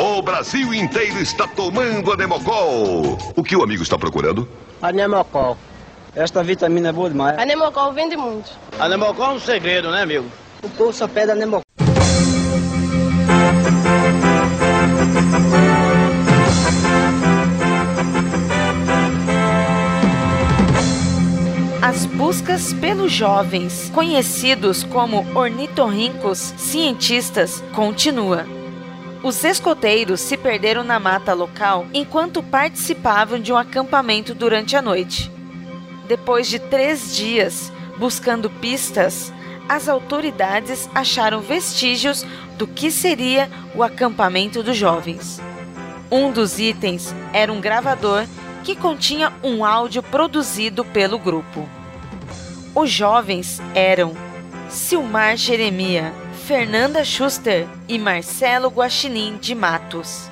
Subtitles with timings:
[0.00, 3.18] O Brasil inteiro está tomando a Nemocol.
[3.34, 4.48] O que o amigo está procurando?
[4.80, 5.58] A Nemocol.
[6.14, 7.36] Esta vitamina é boa demais.
[7.36, 8.48] A Nemocol vende muito.
[8.78, 10.26] A Nemocol é um segredo, né, amigo?
[10.62, 11.62] O povo só pede a Nemocol.
[21.82, 28.57] As buscas pelos jovens, conhecidos como ornitorrincos cientistas, continua.
[29.22, 35.30] Os escoteiros se perderam na mata local enquanto participavam de um acampamento durante a noite.
[36.06, 39.32] Depois de três dias buscando pistas,
[39.68, 42.24] as autoridades acharam vestígios
[42.56, 45.40] do que seria o acampamento dos jovens.
[46.10, 48.24] Um dos itens era um gravador
[48.64, 51.68] que continha um áudio produzido pelo grupo.
[52.74, 54.14] Os jovens eram
[54.68, 56.12] Silmar Jeremia,
[56.48, 60.30] Fernanda Schuster e Marcelo Guaxinim de Matos,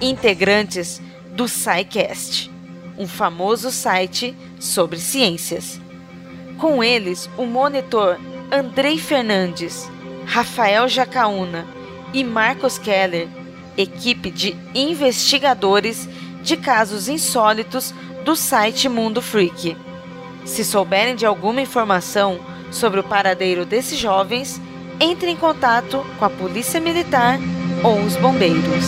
[0.00, 1.02] integrantes
[1.32, 2.50] do SciCast,
[2.96, 5.78] um famoso site sobre ciências.
[6.56, 8.18] Com eles, o monitor
[8.50, 9.86] Andrei Fernandes,
[10.24, 11.66] Rafael Jacaúna
[12.14, 13.28] e Marcos Keller,
[13.76, 16.08] equipe de investigadores
[16.42, 17.92] de casos insólitos
[18.24, 19.76] do site Mundo Freak.
[20.46, 24.58] Se souberem de alguma informação sobre o paradeiro desses jovens,
[25.00, 27.38] entre em contato com a Polícia Militar
[27.82, 28.84] ou os bombeiros.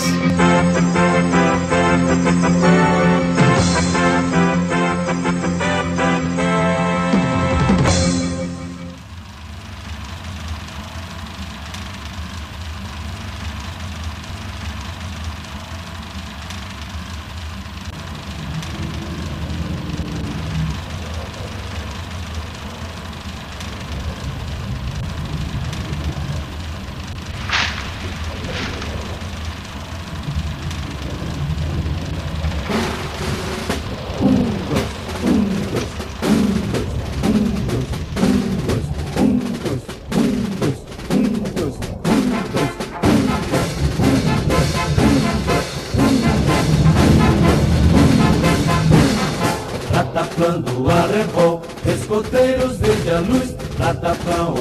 [53.12, 53.54] A luz,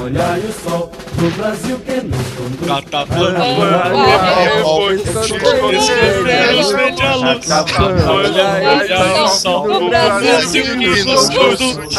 [0.02, 2.68] olhar e o sol, do Brasil que nos conduz.
[8.10, 11.96] Olhar e o sol, do Brasil que nos conduz.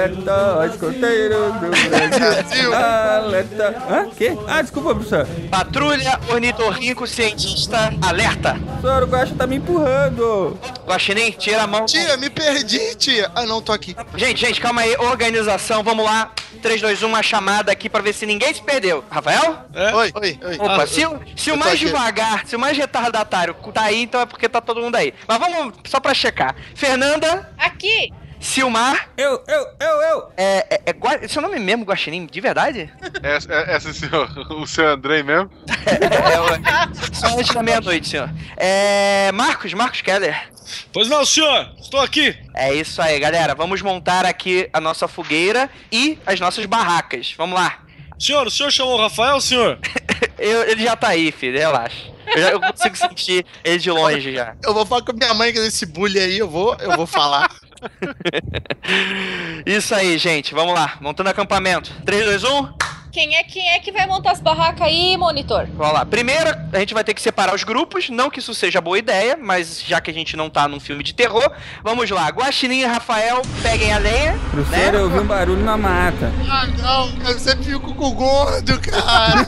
[0.00, 2.74] Alerta, escoteiros do Brasil.
[2.74, 3.82] Alerta.
[3.90, 4.10] Hã?
[4.14, 4.36] Quê?
[4.46, 5.26] Ah, desculpa, professor.
[5.50, 8.54] Patrulha ornitorrinco cientista alerta.
[8.54, 10.58] Professor, o Guaxa tá me empurrando.
[10.86, 11.86] Guaxinim, tira a mão.
[11.86, 13.30] Tia, me perdi, tia.
[13.34, 13.96] Ah, não, tô aqui.
[14.16, 14.94] Gente, gente, calma aí.
[14.98, 16.30] Organização, vamos lá.
[16.60, 19.02] 3, 2, 1, uma chamada aqui pra ver se ninguém se perdeu.
[19.10, 19.60] Rafael?
[19.94, 20.56] Oi, oi, oi.
[20.56, 21.86] Opa, Ah, se, o- se o eu mais aqui.
[21.86, 25.14] devagar, se o mais retardatário tá aí, então é porque tá todo mundo aí.
[25.26, 26.54] Mas vamos só pra checar.
[26.74, 28.12] Fernanda, Aqui.
[28.46, 29.08] Silmar.
[29.16, 30.32] Eu, eu, eu, eu.
[30.36, 32.26] É, é, é Gua- seu nome mesmo, Guaxinim?
[32.26, 32.90] De verdade?
[33.22, 35.50] Essa, essa é o senhor, o seu Andrei mesmo?
[35.68, 38.30] É, o- só antes da meia-noite, senhor.
[38.56, 39.30] É.
[39.32, 40.48] Marcos, Marcos Keller.
[40.92, 41.72] Pois não, senhor.
[41.80, 42.36] Estou aqui.
[42.54, 43.54] É isso aí, galera.
[43.54, 47.34] Vamos montar aqui a nossa fogueira e as nossas barracas.
[47.36, 47.80] Vamos lá.
[48.18, 49.78] Senhor, o senhor chamou o Rafael, senhor?
[50.38, 52.14] Eu- ele já tá aí, filho, relaxa.
[52.26, 54.54] Eu, já- eu consigo sentir ele de longe já.
[54.64, 57.06] Eu vou falar com a minha mãe que desse bullying aí, eu vou, eu vou
[57.06, 57.48] falar.
[59.64, 60.54] Isso aí, gente.
[60.54, 60.96] Vamos lá.
[61.00, 61.92] Montando acampamento.
[62.04, 62.68] 3, 2, 1.
[63.16, 65.66] Quem é, quem é que vai montar as barracas aí, monitor?
[65.74, 66.04] Vamos lá.
[66.04, 68.10] Primeiro, a gente vai ter que separar os grupos.
[68.10, 71.02] Não que isso seja boa ideia, mas já que a gente não tá num filme
[71.02, 71.50] de terror,
[71.82, 72.28] vamos lá.
[72.28, 74.38] Guaxinim e Rafael, peguem a lenha.
[74.50, 76.30] Professor, eu ouvi um barulho na mata.
[76.46, 79.46] Ah, não, cara, eu sempre fico com o gordo, cara.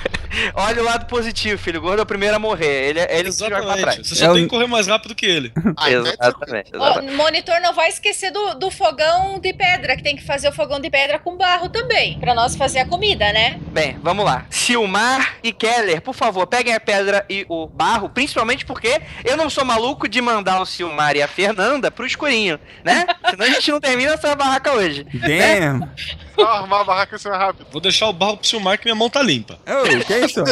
[0.54, 1.78] Olha o lado positivo, filho.
[1.78, 2.88] O gordo é o primeiro a morrer.
[2.88, 3.98] Ele, é ele que se joga pra trás.
[3.98, 4.08] Exatamente.
[4.08, 5.52] Você só tem que correr mais rápido que ele.
[5.76, 6.70] Ah, então é Exatamente.
[6.74, 7.14] Ó, exatamente.
[7.14, 10.80] monitor não vai esquecer do, do fogão de pedra, que tem que fazer o fogão
[10.80, 13.58] de pedra com barro também, pra nós fazer a comida, né?
[13.68, 14.46] Bem, vamos lá.
[14.50, 19.48] Silmar e Keller, por favor, peguem a pedra e o barro, principalmente porque eu não
[19.48, 23.06] sou maluco de mandar o Silmar e a Fernanda pro escurinho, né?
[23.30, 25.04] Senão a gente não termina essa barraca hoje.
[25.14, 25.88] Damn.
[26.38, 27.66] Só arrumar a barraca assim mais rápido.
[27.72, 29.58] Vou deixar o barro pro Silmar que minha mão tá limpa.
[29.66, 30.42] Ô, que isso?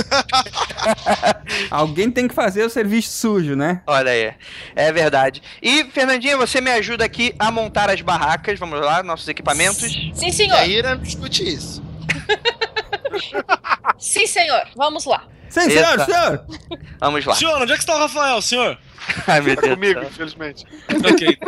[1.71, 3.83] Alguém tem que fazer o serviço sujo, né?
[3.87, 4.35] Olha aí,
[4.75, 5.43] é verdade.
[5.63, 9.93] E, Fernandinha, você me ajuda aqui a montar as barracas, vamos lá, nossos equipamentos.
[10.13, 10.57] Sim, senhor.
[10.59, 11.83] E aí, não discute isso.
[13.99, 14.63] Sim, senhor.
[14.75, 15.25] Vamos lá.
[15.49, 15.71] Sim, Eita.
[15.71, 16.47] senhor, senhor.
[17.01, 17.35] Vamos lá.
[17.35, 18.79] Senhor, onde é que está o Rafael, senhor?
[19.27, 19.75] Ai, meu Deus.
[19.75, 20.65] comigo, infelizmente.
[20.89, 21.39] ok.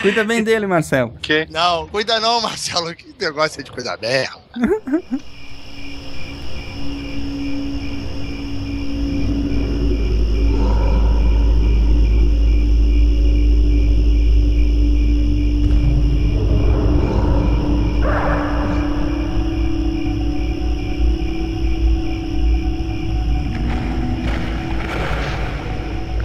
[0.00, 1.12] Cuida bem dele, Marcelo.
[1.16, 1.48] Ok.
[1.50, 2.94] Não, cuida não, Marcelo.
[2.94, 4.40] Que negócio é de cuidar mesmo.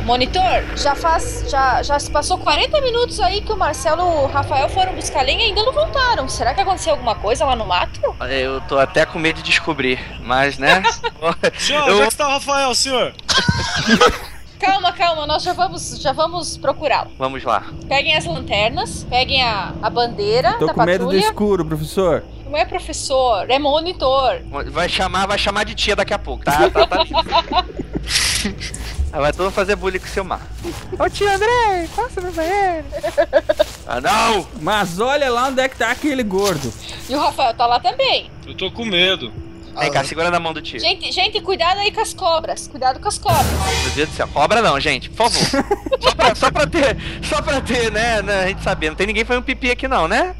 [0.10, 1.46] Monitor, já faz.
[1.48, 5.22] Já, já se passou 40 minutos aí que o Marcelo e o Rafael foram buscar
[5.22, 6.28] lenha e ainda não voltaram.
[6.28, 8.02] Será que aconteceu alguma coisa lá no mato?
[8.28, 10.82] Eu tô até com medo de descobrir, mas né?
[11.60, 13.14] Senhor, Eu- onde é que está o Rafael, senhor?
[14.60, 17.12] Calma, calma, nós já vamos, já vamos procurá-lo.
[17.18, 17.64] Vamos lá.
[17.88, 21.26] Peguem as lanternas, peguem a, a bandeira Tô da com medo do patrulha.
[21.26, 22.24] escuro, professor.
[22.46, 24.42] Não é professor, é monitor.
[24.70, 26.70] Vai chamar, vai chamar de tia daqui a pouco, tá?
[26.70, 27.06] tá, tá.
[29.12, 30.42] Aí vai todo mundo fazer bullying com o seu mar.
[31.00, 32.86] Ô tio André, passa no banheiro.
[33.88, 34.48] Ah não!
[34.62, 36.72] Mas olha lá onde é que tá aquele gordo.
[37.10, 38.30] E o Rafael tá lá também.
[38.46, 39.34] Eu tô com medo.
[39.80, 40.80] Vem cá, segura na mão do tio.
[40.80, 42.68] Gente, gente, cuidado aí com as cobras.
[42.68, 43.46] Cuidado com as cobras.
[43.84, 44.28] Meu Deus do céu.
[44.28, 45.66] Cobra não, gente, por favor.
[46.02, 48.90] Só pra, só pra ter, só pra ter, né, né, a gente saber.
[48.90, 50.34] Não tem ninguém fazendo pipi aqui não, né?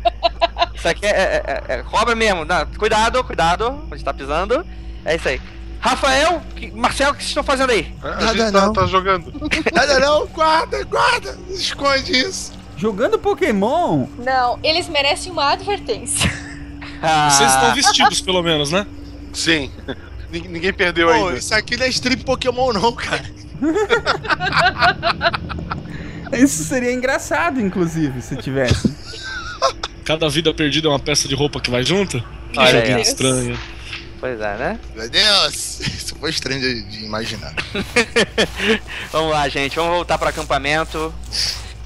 [0.74, 2.46] Isso aqui é, é- é- é cobra mesmo.
[2.46, 4.66] Não, cuidado, cuidado, onde tá pisando.
[5.04, 5.42] É isso aí.
[5.80, 7.94] Rafael, que- Marcelo, o que vocês estão fazendo aí?
[8.04, 8.74] A Nada gente tá, não.
[8.74, 9.32] tá jogando.
[9.74, 11.38] Nada não, guarda, guarda.
[11.50, 12.52] Esconde isso.
[12.78, 14.08] Jogando Pokémon?
[14.18, 16.30] Não, eles merecem uma advertência.
[17.02, 18.86] Ah, Vocês estão vestidos, pelo menos, né?
[19.32, 19.72] Sim.
[20.30, 21.38] Nin- Ninguém perdeu Pô, ainda.
[21.38, 23.24] isso aqui não é strip Pokémon não, cara.
[26.34, 28.94] Isso seria engraçado, inclusive, se tivesse.
[30.04, 32.22] Cada vida perdida é uma peça de roupa que vai junto?
[32.52, 33.02] Que Olha joguinho aí.
[33.02, 33.60] estranho.
[34.20, 34.80] Pois é, né?
[34.96, 37.54] Meu Deus, isso foi estranho de, de imaginar.
[39.12, 39.76] Vamos lá, gente.
[39.76, 41.14] Vamos voltar pro acampamento.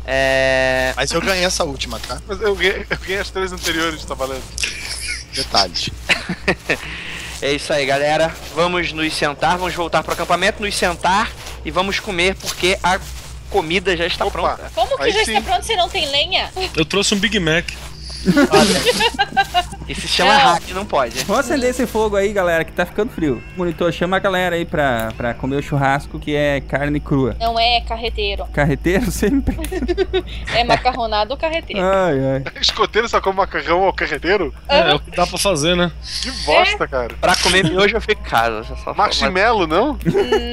[0.05, 0.93] É...
[0.95, 2.21] Mas eu ganhei essa última, tá?
[2.27, 4.43] Mas eu ganhei, eu ganhei as três anteriores, tá valendo.
[5.33, 5.89] Detalhes.
[7.41, 8.33] É isso aí, galera.
[8.55, 11.31] Vamos nos sentar, vamos voltar pro acampamento, nos sentar
[11.65, 12.99] e vamos comer porque a
[13.49, 14.31] comida já está Opa.
[14.31, 14.71] pronta.
[14.73, 15.37] Como que Aí já sim.
[15.37, 16.51] está pronto se não tem lenha?
[16.75, 17.69] Eu trouxe um Big Mac.
[19.87, 20.53] E se chama Não.
[20.53, 21.23] hack, não pode.
[21.25, 23.43] Vamos acender esse fogo aí, galera, que tá ficando frio.
[23.57, 27.35] Monitor, chama a galera aí pra, pra comer o churrasco, que é carne crua.
[27.39, 28.45] Não é carreteiro.
[28.53, 29.57] Carreteiro sempre.
[30.53, 31.83] É macarronado ou carreteiro.
[31.83, 32.43] Ai, ai.
[32.61, 34.53] Escoteiro só come macarrão ao carreteiro?
[34.69, 35.91] É, é o que dá pra fazer, né?
[36.21, 37.13] Que bosta, cara.
[37.19, 38.63] Pra comer miojo eu fico em casa.
[38.83, 39.97] Só Marshmallow, não?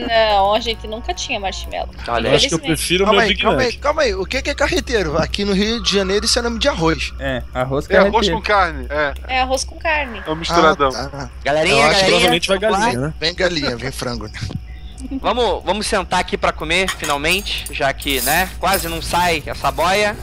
[0.09, 1.91] Não, a gente nunca tinha marshmallow.
[2.09, 4.15] Olha Eu acho que eu prefiro o Calma meu aí, calma aí, calma aí.
[4.15, 5.17] O que é carreteiro?
[5.17, 7.13] Aqui no Rio de Janeiro isso é nome de arroz.
[7.19, 8.87] É, arroz É arroz com carne.
[8.91, 10.23] É, É arroz com carne.
[10.27, 10.91] é um misturadão.
[10.95, 11.31] Ah, tá.
[11.45, 12.11] Galerinha, Eu acho que galerinha.
[12.11, 13.15] Provavelmente vai galinha, né?
[13.21, 14.27] Vem galinha, vem frango.
[14.27, 14.33] né?
[15.21, 20.15] Vamos, vamos sentar aqui pra comer, finalmente, já que, né, quase não sai essa boia.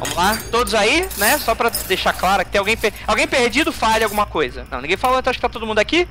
[0.00, 1.38] Vamos lá, todos aí, né?
[1.38, 4.66] Só pra deixar claro que tem alguém, per- alguém perdido, fale alguma coisa.
[4.70, 6.06] Não, ninguém falou, então acho que tá todo mundo aqui.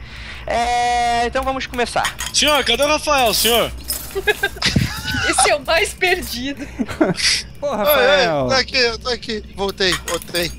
[0.46, 2.16] É, então vamos começar.
[2.34, 3.72] Senhor, cadê o Rafael, senhor?
[5.30, 6.68] Esse é o mais perdido.
[7.62, 8.44] Oi, Rafael.
[8.44, 9.44] oi, tô aqui, eu tô aqui.
[9.56, 10.50] Voltei, voltei.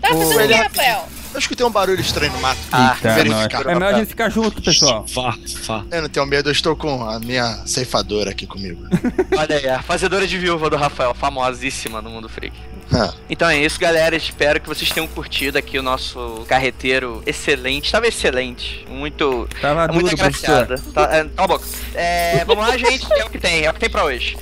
[0.00, 1.08] Tá fazendo o que, Rafael?
[1.36, 2.58] Eu escutei um barulho estranho no mato.
[2.72, 3.62] Ah, verificar.
[3.62, 3.66] nós.
[3.66, 5.04] É melhor a gente ficar junto, pessoal.
[5.14, 5.84] Vá, vá.
[5.90, 8.82] Eu não tenho medo, eu estou com a minha ceifadora aqui comigo.
[9.36, 12.56] Olha aí, a fazedora de viúva do Rafael, famosíssima no mundo freak.
[12.90, 14.16] Ah, Então é isso, galera.
[14.16, 17.92] Espero que vocês tenham curtido aqui o nosso carreteiro excelente.
[17.92, 18.86] Tava excelente.
[18.88, 19.46] Muito.
[19.60, 20.62] Tava muito duro, professor.
[20.62, 20.92] agraciada.
[20.94, 21.66] Tá, é, boca.
[21.94, 23.06] É, vamos lá, gente.
[23.12, 24.38] É o que tem, é o que tem pra hoje.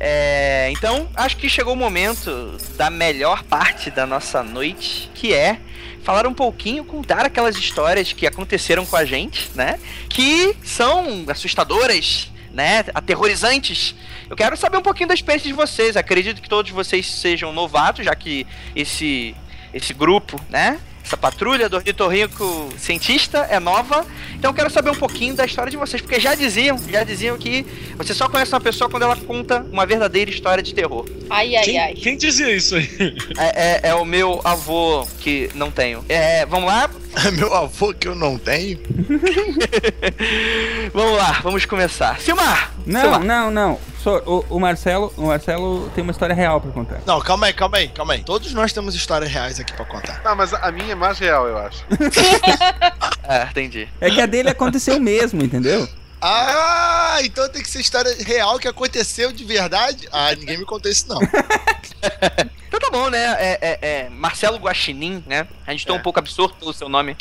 [0.00, 5.58] É, então, acho que chegou o momento da melhor parte da nossa noite, que é
[6.08, 9.78] falar um pouquinho, contar aquelas histórias que aconteceram com a gente, né?
[10.08, 12.82] Que são assustadoras, né?
[12.94, 13.94] Aterrorizantes.
[14.30, 15.98] Eu quero saber um pouquinho da experiência de vocês.
[15.98, 19.36] Acredito que todos vocês sejam novatos, já que esse
[19.74, 20.80] esse grupo, né?
[21.08, 24.04] Essa patrulha do ornitorrinco cientista é nova.
[24.34, 27.38] Então eu quero saber um pouquinho da história de vocês, porque já diziam, já diziam
[27.38, 27.64] que
[27.96, 31.06] você só conhece uma pessoa quando ela conta uma verdadeira história de terror.
[31.30, 31.94] Ai, ai, Quem, ai.
[31.94, 32.86] quem dizia isso aí?
[33.38, 36.04] É, é- é o meu avô que não tenho.
[36.10, 36.90] É, vamos lá?
[37.26, 38.78] É meu avô que eu não tenho.
[40.92, 42.18] Vamos lá, vamos começar.
[42.20, 42.72] Silmar!
[42.86, 43.24] Não, Silmar.
[43.24, 43.78] não, não.
[44.02, 47.00] Só- o, o Marcelo, o Marcelo tem uma história real pra contar.
[47.06, 48.22] Não, calma aí, calma aí, calma aí.
[48.22, 50.20] Todos nós temos histórias reais aqui pra contar.
[50.24, 51.84] Ah, mas a minha é mais real, eu acho.
[53.24, 53.88] É, entendi.
[54.00, 55.86] É que a dele aconteceu mesmo, entendeu?
[56.20, 60.08] Ah, então tem que ser história real que aconteceu de verdade?
[60.12, 61.18] Ah, ninguém me contou isso não.
[62.68, 63.18] Então tá bom, né?
[63.40, 65.48] É, é- é Marcelo Guaxinim, né?
[65.66, 65.96] A gente tá É.
[65.96, 67.16] um pouco absurdo pelo seu nome.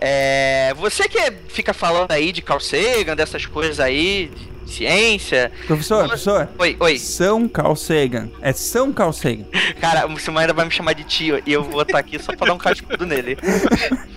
[0.00, 4.30] É, você que fica falando aí de Carl Sagan, dessas coisas aí,
[4.64, 5.52] de ciência.
[5.66, 6.48] Professor, professor.
[6.58, 6.98] Oi, oi.
[6.98, 8.30] São Carl Sagan.
[8.40, 9.44] É São Carl Sagan.
[9.80, 12.32] Cara, o Silmar ainda vai me chamar de tio e eu vou estar aqui só
[12.34, 13.36] pra dar um cascudo nele.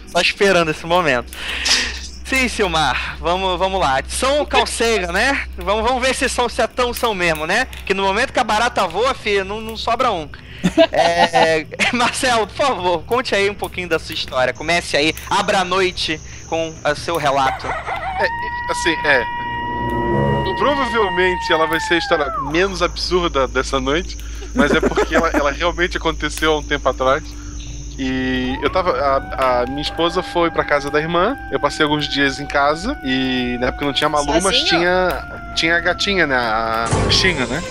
[0.07, 1.33] Só esperando esse momento.
[2.33, 4.01] Sim, Silmar, vamos, vamos lá.
[4.07, 5.43] São calcega, né?
[5.55, 7.67] Vamos, vamos ver se são se é tão são mesmo, né?
[7.85, 10.27] Que no momento que a barata voa, filho, não, não sobra um.
[10.91, 14.51] É, Marcelo, por favor, conte aí um pouquinho da sua história.
[14.51, 17.67] Comece aí, abra a noite com o seu relato.
[17.67, 18.27] É,
[18.71, 19.23] assim, é.
[20.57, 24.17] Provavelmente ela vai ser a história menos absurda dessa noite,
[24.55, 27.23] mas é porque ela, ela realmente aconteceu há um tempo atrás.
[27.97, 28.91] E eu tava.
[28.91, 31.37] A, a minha esposa foi pra casa da irmã.
[31.51, 32.97] Eu passei alguns dias em casa.
[33.03, 34.65] E na época não tinha Malu, mas Sozinho?
[34.65, 35.53] tinha.
[35.55, 36.35] Tinha a gatinha, né?
[36.35, 37.61] A bichinha, né?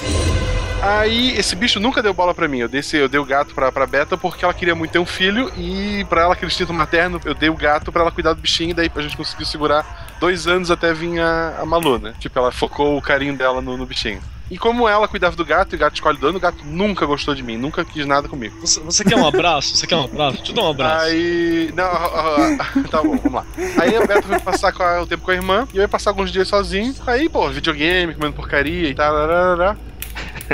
[0.83, 2.59] Aí esse bicho nunca deu bola pra mim.
[2.59, 5.07] Eu dei, eu dei o gato pra, pra Beta porque ela queria muito ter um
[5.07, 5.51] filho.
[5.57, 8.71] E pra ela, aquele instinto materno, eu dei o gato pra ela cuidar do bichinho.
[8.71, 12.15] E daí a gente conseguiu segurar dois anos até vir a, a Malu, né?
[12.19, 14.21] Tipo, ela focou o carinho dela no, no bichinho.
[14.53, 17.35] E como ela cuidava do gato e o gato escolhe dono, o gato nunca gostou
[17.35, 18.55] de mim, nunca quis nada comigo.
[18.61, 19.75] Você, você quer um abraço?
[19.77, 20.37] Você quer um abraço?
[20.37, 21.07] Deixa eu dar um abraço.
[21.07, 21.73] Aí.
[21.75, 23.47] Não, ah, ah, tá bom, vamos lá.
[23.81, 26.11] Aí a Beta foi passar a- o tempo com a irmã e eu ia passar
[26.11, 26.95] alguns dias sozinho.
[27.07, 29.15] Aí, pô, videogame, comendo porcaria e tal.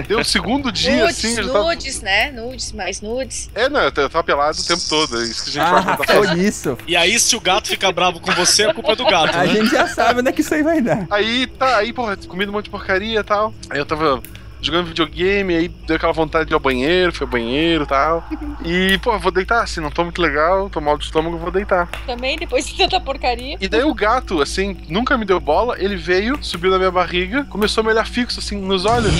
[0.02, 1.64] Deu o segundo dia nudes, assim, já tava.
[1.64, 2.30] nudes, né?
[2.30, 3.50] Nudes, mais nudes.
[3.54, 5.20] É, não, eu tava pelado o tempo todo.
[5.20, 6.78] É isso que a gente faz Ah, quando tá foi isso.
[6.86, 9.44] E aí, se o gato fica bravo com você, a culpa é do gato, A
[9.44, 9.48] né?
[9.54, 11.06] gente já sabe onde é que isso aí vai dar.
[11.10, 13.52] Aí, tá, aí, porra, comendo um monte de porcaria e tal.
[13.70, 14.22] Aí eu tava
[14.60, 18.28] jogando videogame, aí deu aquela vontade de ir ao banheiro, fui ao banheiro e tal.
[18.64, 21.88] E, pô, vou deitar, assim, não tô muito legal, tô mal de estômago, vou deitar.
[22.04, 23.56] Também, depois de tanta porcaria.
[23.60, 27.44] E daí o gato, assim, nunca me deu bola, ele veio, subiu na minha barriga,
[27.44, 29.14] começou a me olhar fixo, assim, nos olhos.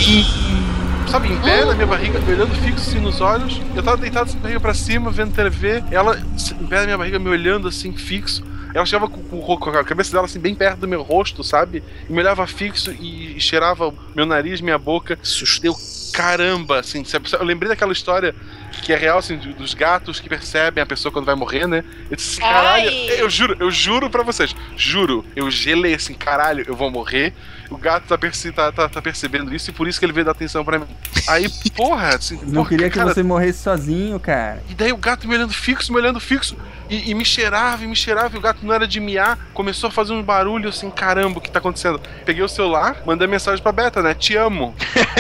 [1.09, 3.61] Sabe, em pé na minha barriga, me olhando fixo, assim, nos olhos.
[3.75, 7.19] Eu tava deitado, assim, barriga pra cima, vendo TV, ela, em pé na minha barriga,
[7.19, 8.43] me olhando, assim, fixo.
[8.75, 11.83] Ela chegava com, com- com a cabeça dela, assim, bem perto do meu rosto, sabe?
[12.09, 15.19] E me olhava fixo e, e cheirava meu nariz, minha boca.
[15.61, 15.75] Deu
[16.13, 17.29] caramba, assim, sabe?
[17.33, 18.35] Eu lembrei daquela história
[18.83, 21.85] que é real, assim, dos gatos que percebem a pessoa quando vai morrer, né?
[22.11, 23.21] Eu disse, caralho, Ai.
[23.21, 27.33] eu juro, eu juro pra vocês, juro, eu gelei assim, caralho, eu vou morrer.
[27.71, 30.25] O gato tá, perce- tá, tá- tá percebendo isso e por isso que ele veio
[30.25, 30.87] dar atenção pra mim.
[31.27, 34.63] Aí, porra, assim, Não porra, queria que cara, você morresse sozinho, cara.
[34.71, 36.57] e daí o gato me olhando fixo, me olhando fixo,
[36.89, 39.89] e, e me cheirava, e me cheirava, e o gato não era de miar, começou
[39.89, 42.01] a fazer um barulho assim, caramba, o que tá acontecendo?
[42.25, 44.15] Peguei o celular, mandei mensagem pra Beta, né?
[44.15, 44.75] Te amo.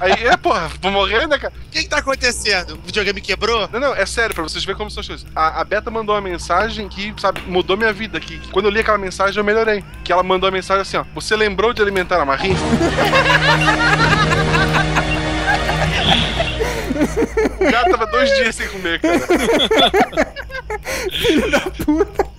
[0.00, 1.52] Aí, é, porra, vou morrer, né, cara?
[1.66, 2.74] O que que tá acontecendo?
[2.74, 3.68] O videogame quebrou?
[3.72, 5.26] Não, não, é sério, pra vocês verem como são as coisas.
[5.34, 8.18] A, a Beta mandou uma mensagem que, sabe, mudou minha vida.
[8.18, 9.84] Que, que quando eu li aquela mensagem, eu melhorei.
[10.02, 11.04] Que ela mandou a mensagem assim, ó.
[11.14, 12.54] Você lembrou de alimentar a Marie?
[17.60, 19.18] o gato tava dois dias sem comer, cara.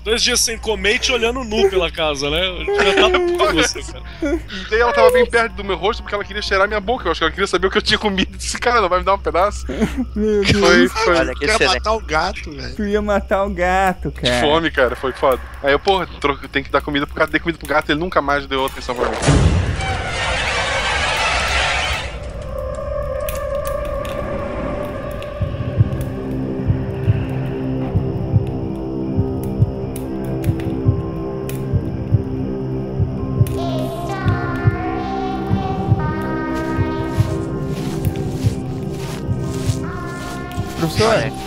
[0.06, 2.40] Dois dias sem comer e te olhando nu pela casa, né?
[2.78, 4.04] Já tá puto você, cara.
[4.22, 7.08] E daí ela tava bem perto do meu rosto porque ela queria cheirar minha boca.
[7.08, 8.38] Eu acho que ela queria saber o que eu tinha comido.
[8.38, 9.66] Disse, cara, não vai me dar um pedaço?
[10.16, 10.52] Meu Deus.
[10.60, 11.16] Foi, foi.
[11.18, 11.74] Olha que Quer excelente.
[11.80, 12.76] matar o gato, velho.
[12.76, 14.42] Tu ia matar o gato, Que cara.
[14.42, 15.42] fome, cara, foi foda.
[15.64, 16.08] Aí eu, porra,
[16.52, 18.94] tem que dar comida pro gato, dei comida pro gato, ele nunca mais deu atenção
[18.94, 19.16] pra mim.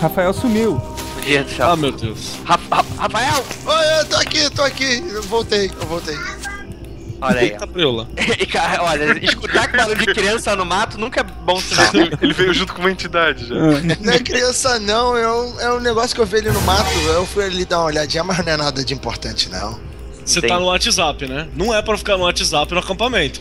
[0.00, 0.80] Rafael sumiu.
[1.72, 2.36] Ah, meu Deus.
[2.44, 3.44] Ra- Ra- Rafael!
[3.66, 5.04] Oi, eu tô aqui, tô aqui.
[5.08, 6.16] Eu voltei, eu voltei.
[7.20, 7.46] Olha aí.
[7.50, 8.08] Eita, preula.
[8.52, 11.90] Cara, olha, escutar barulho de criança no mato nunca é bom sinal.
[11.92, 13.54] Ele, ele veio junto com uma entidade já.
[13.56, 15.16] Não é criança, não.
[15.16, 16.88] É um, é um negócio que eu vi ali no mato.
[17.06, 19.78] Eu fui ali dar uma olhadinha, mas não é nada de importante, não.
[20.28, 20.50] Você Tem.
[20.50, 21.48] tá no WhatsApp, né?
[21.56, 23.40] Não é pra ficar no WhatsApp no acampamento.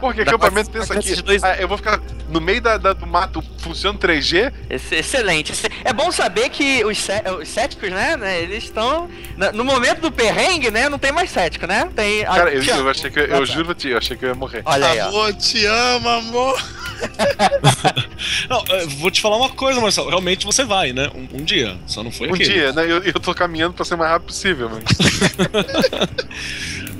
[0.00, 1.22] Porque Dá acampamento pra- pensa aqui.
[1.22, 4.52] dois- ah, eu vou ficar no meio da, da- do mato, funciona 3G.
[4.68, 5.52] Ex- Excelente.
[5.52, 9.08] Exce- É bom saber que os, cé- os céticos, né, né, eles estão.
[9.54, 10.88] No momento do perrengue, né?
[10.90, 11.88] Não tem mais cético, né?
[11.96, 12.22] Tem.
[12.24, 14.28] a- Cara, eu, eu achei que eu, eu juro pra ti, eu achei que eu
[14.28, 14.60] ia morrer.
[14.66, 15.00] Olha aí.
[15.00, 16.62] Amor, te amo, amor.
[18.48, 20.08] Não, eu vou te falar uma coisa, Marcelo.
[20.08, 21.10] Realmente você vai, né?
[21.14, 21.76] Um, um dia.
[21.86, 22.52] Só não foi Um aquele.
[22.52, 22.82] dia, né?
[22.84, 24.82] Eu, eu tô caminhando pra ser o mais rápido possível, mano.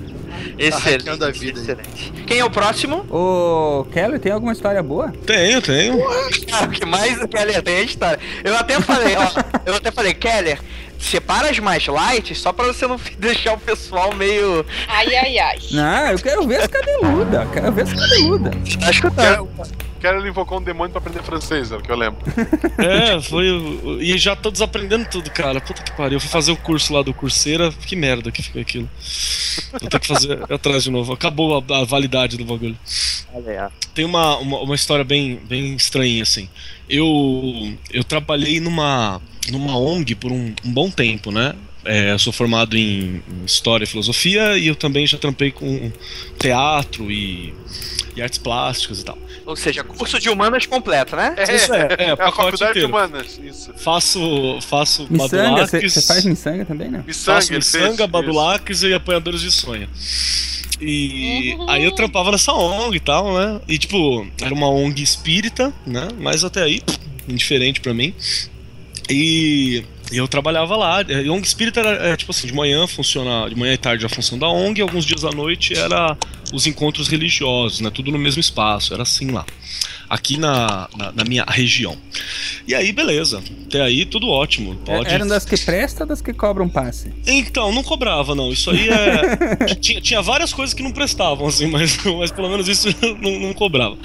[0.58, 0.98] Excelente.
[0.98, 1.62] hackeando a vida aí.
[1.64, 2.12] excelente.
[2.26, 3.04] Quem é o próximo?
[3.10, 5.12] Ô, Keller, tem alguma história boa?
[5.26, 5.98] Tenho, tenho.
[6.48, 8.18] Cara, o que mais o Keller tem é história.
[8.42, 9.30] Eu até falei, ó.
[9.66, 10.58] Eu até falei, Keller,
[10.98, 14.64] separa as mais light só pra você não deixar o pessoal meio.
[14.88, 15.58] Ai, ai, ai.
[15.72, 17.48] Não, eu quero ver as cabeludas.
[17.52, 18.76] Quero ver as cabeludas.
[18.76, 19.48] Tá escutando?
[19.56, 22.18] Quero ele invocou um demônio pra aprender francês, é o que eu lembro.
[22.78, 23.46] É, foi.
[24.00, 25.60] E já tô desaprendendo tudo, cara.
[25.60, 26.16] Puta que pariu.
[26.16, 27.72] Eu fui fazer o curso lá do Curseira.
[27.72, 28.88] Que merda que foi aquilo.
[29.80, 31.12] Vou ter que fazer atrás de novo.
[31.12, 32.76] Acabou a, a validade do bagulho.
[33.94, 36.48] Tem uma, uma, uma história bem, bem estranha, assim.
[36.88, 39.20] Eu, eu trabalhei numa,
[39.50, 41.54] numa ONG por um, um bom tempo, né?
[41.86, 45.90] É, eu sou formado em, em História e Filosofia e eu também já trampei com
[46.38, 47.54] teatro e,
[48.16, 49.18] e artes plásticas e tal.
[49.44, 51.34] Ou seja, curso de humanas completo, né?
[51.48, 52.88] Isso é, é, É a faculdade de inteiro.
[52.88, 53.72] humanas, isso.
[53.76, 57.04] Faço, faço Miçanga, você faz miçanga também, né?
[57.06, 58.08] Miçanga, faço miçanga, isso.
[58.08, 59.88] badulaques e apanhadores de sonho.
[60.80, 63.60] E aí eu trampava nessa ONG e tal, né?
[63.68, 66.08] E tipo, era uma ONG espírita, né?
[66.18, 66.82] Mas até aí,
[67.28, 68.12] indiferente pra mim.
[69.10, 71.02] E eu trabalhava lá.
[71.02, 74.08] E ONG espírita era, é, tipo assim, de manhã funciona, de manhã e tarde a
[74.08, 76.16] função da ONG, e alguns dias à noite era
[76.52, 77.90] os encontros religiosos, né?
[77.90, 79.44] Tudo no mesmo espaço, era assim lá.
[80.08, 81.96] Aqui na, na, na minha região.
[82.66, 83.42] E aí, beleza.
[83.66, 84.76] Até aí, tudo ótimo.
[84.76, 85.08] Pode...
[85.08, 87.12] Eram das que presta ou das que cobram passe?
[87.26, 88.52] Então, não cobrava, não.
[88.52, 89.74] Isso aí é.
[89.76, 92.88] tinha, tinha várias coisas que não prestavam, assim, mas, mas pelo menos isso
[93.20, 93.96] não, não cobrava.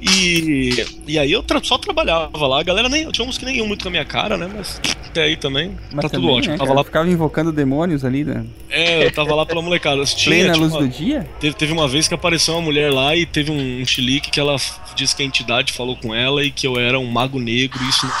[0.00, 2.60] E, e aí eu tra só trabalhava lá.
[2.60, 3.08] A galera nem.
[3.10, 4.50] Tinha uns que nem iam muito com a minha cara, né?
[4.52, 5.76] Mas até aí também.
[5.92, 6.52] Mas tá também, tudo ótimo.
[6.52, 6.78] Né, tava cara?
[6.80, 6.84] lá.
[6.84, 8.44] Ficava invocando demônios ali, né?
[8.68, 10.02] É, eu tava lá pela molecada.
[10.04, 11.28] Tinha, Plena tinha luz uma- do dia?
[11.38, 14.40] Teve, teve uma vez que apareceu uma mulher lá e teve um, um chilique que
[14.40, 14.56] ela
[14.96, 17.88] disse que a entidade falou com ela e que eu era um mago negro e
[17.88, 18.06] isso.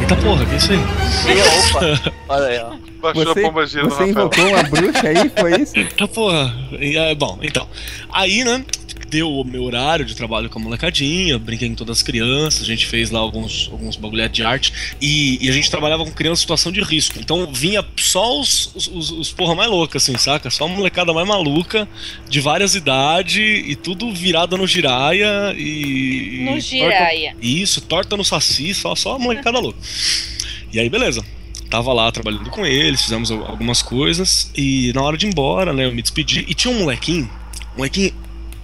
[0.00, 0.78] Eita porra, que é isso aí?
[1.68, 2.76] opa, olha aí, ó.
[3.00, 5.76] Baixou Você, a pomba gira você invocou uma bruxa aí, foi isso?
[5.76, 6.54] Eita porra.
[6.78, 7.68] E, é, bom, então.
[8.12, 8.64] Aí, né?
[9.08, 12.64] Deu o meu horário de trabalho com a molecadinha, brinquei com todas as crianças, a
[12.64, 16.40] gente fez lá alguns, alguns bagulhetes de arte e, e a gente trabalhava com crianças
[16.40, 17.18] em situação de risco.
[17.20, 20.50] Então vinha só os, os, os, porra mais loucas, assim, saca?
[20.50, 21.88] Só a molecada mais maluca,
[22.28, 26.44] de várias idades e tudo virada no giraia e.
[26.50, 27.30] No giraia.
[27.32, 29.78] torta- Isso, torta no saci, só, só a molecada louca.
[30.72, 31.24] E aí, beleza.
[31.70, 35.72] Tava lá trabalhando com eles, fizemos al- algumas coisas e na hora de ir embora,
[35.72, 36.44] né, eu me despedi.
[36.48, 37.28] E tinha um molequinho,
[37.74, 38.12] um molequinho,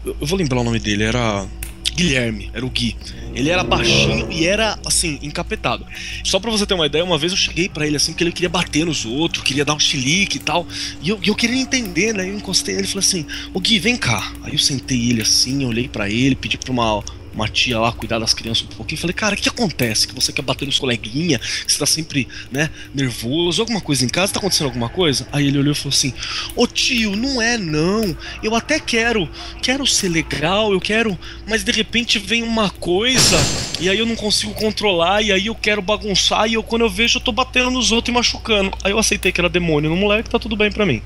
[0.04, 1.46] eu vou lembrar o nome dele, era
[1.94, 2.96] Guilherme, era o Gui.
[3.34, 5.86] Ele era baixinho e era, assim, encapetado.
[6.24, 8.32] Só pra você ter uma ideia, uma vez eu cheguei pra ele assim, que ele
[8.32, 10.66] queria bater nos outros, queria dar um chilique e tal.
[11.02, 12.28] E eu, eu queria entender, né?
[12.28, 14.32] Eu encostei nele e falei assim: Ô Gui, vem cá.
[14.42, 17.02] Aí eu sentei ele assim, olhei pra ele, pedi pra uma,
[17.34, 19.00] uma tia lá cuidar das crianças um pouquinho.
[19.00, 20.06] Falei, cara, o que acontece?
[20.06, 21.38] Que você quer bater nos coleguinha?
[21.38, 23.62] Que você tá sempre, né, nervoso?
[23.62, 24.32] Alguma coisa em casa?
[24.32, 25.26] Tá acontecendo alguma coisa?
[25.32, 26.12] Aí ele olhou e falou assim:
[26.54, 28.16] Ô tio, não é não.
[28.42, 29.28] Eu até quero,
[29.62, 33.36] quero ser legal, eu quero, mas de repente vem uma coisa
[33.80, 36.90] e aí eu não consigo controlar e aí eu quero bagunçar e eu quando eu
[36.90, 38.70] vejo eu tô batendo nos outros e machucando.
[38.84, 41.02] Aí eu aceitei que era demônio no moleque, tá tudo bem pra mim.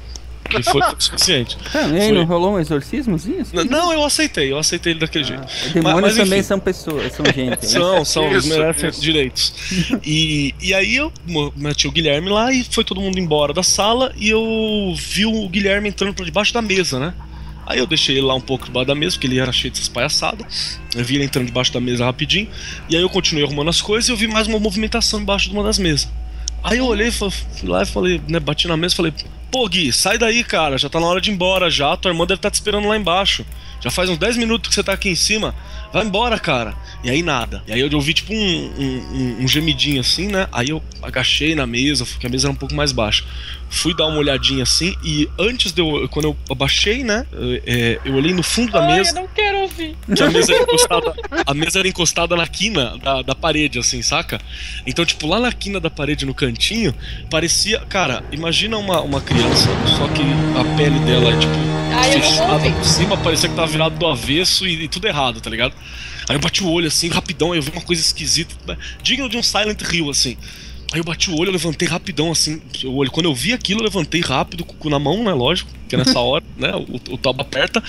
[0.58, 1.56] E foi o suficiente.
[1.74, 2.12] Ah, aí, Foi.
[2.12, 3.40] não rolou um exorcismozinho?
[3.42, 3.56] assim?
[3.56, 5.42] N- Não, eu aceitei, eu aceitei ele daquele jeito.
[5.74, 7.38] Demônios Mas- mas também são pessoas, são gente.
[7.52, 7.70] é isso?
[7.76, 9.00] São, são, eles Isso, merecem isso.
[9.00, 9.54] direitos.
[10.04, 11.12] E, e aí eu
[11.56, 15.48] meti o Guilherme lá e foi todo mundo embora da sala e eu vi o
[15.48, 17.14] Guilherme entrando pra debaixo da mesa, né?
[17.66, 19.88] Aí eu deixei ele lá um pouco debaixo da mesa, porque ele era cheio dessas
[19.88, 20.78] palhaçadas.
[20.94, 22.48] Eu vi ele entrando debaixo da mesa rapidinho.
[22.88, 25.54] E aí eu continuei arrumando as coisas e eu vi mais uma movimentação embaixo de
[25.54, 26.08] uma das mesas.
[26.68, 27.30] Aí eu olhei, fui
[27.64, 29.12] lá e falei, né, bati na mesa e falei,
[29.52, 32.26] pô Gui, sai daí, cara, já tá na hora de ir embora já, tua irmã
[32.26, 33.46] deve estar te esperando lá embaixo.
[33.80, 35.54] Já faz uns 10 minutos que você tá aqui em cima,
[35.92, 36.74] vai embora, cara.
[37.04, 37.62] E aí nada.
[37.68, 40.48] E aí eu ouvi tipo um, um- um gemidinho assim, né?
[40.50, 43.22] Aí eu agachei na mesa, porque a mesa era um pouco mais baixa.
[43.68, 46.08] Fui dar uma olhadinha assim, e antes de eu.
[46.08, 47.26] Quando eu abaixei, né?
[47.32, 49.10] eu- é, eu olhei no fundo da Ai, mesa.
[49.10, 49.96] eu não quero ouvir.
[50.14, 51.14] Que a mesa era encostada,
[51.46, 54.40] a mesa era encostada na quina da, da parede, assim, saca?
[54.86, 56.94] Então, tipo, lá na quina da parede, no cantinho,
[57.28, 57.80] parecia.
[57.80, 60.22] Cara, imagina uma, uma criança, só que
[60.58, 61.52] a pele dela é, tipo,
[61.92, 65.50] Ai, fechada por cima, parecia que tava virado do avesso e, e tudo errado, tá
[65.50, 65.74] ligado?
[66.28, 68.76] Aí eu bati o olho assim, rapidão, aí eu vi uma coisa esquisita, né?
[69.02, 70.36] digno de um Silent Hill, assim.
[70.92, 73.10] Aí eu bati o olho, eu levantei rapidão, assim, o olho.
[73.10, 75.32] Quando eu vi aquilo, eu levantei rápido, com o cu na mão, né?
[75.32, 76.72] Lógico, porque nessa hora, né?
[76.74, 77.82] O, o aperta.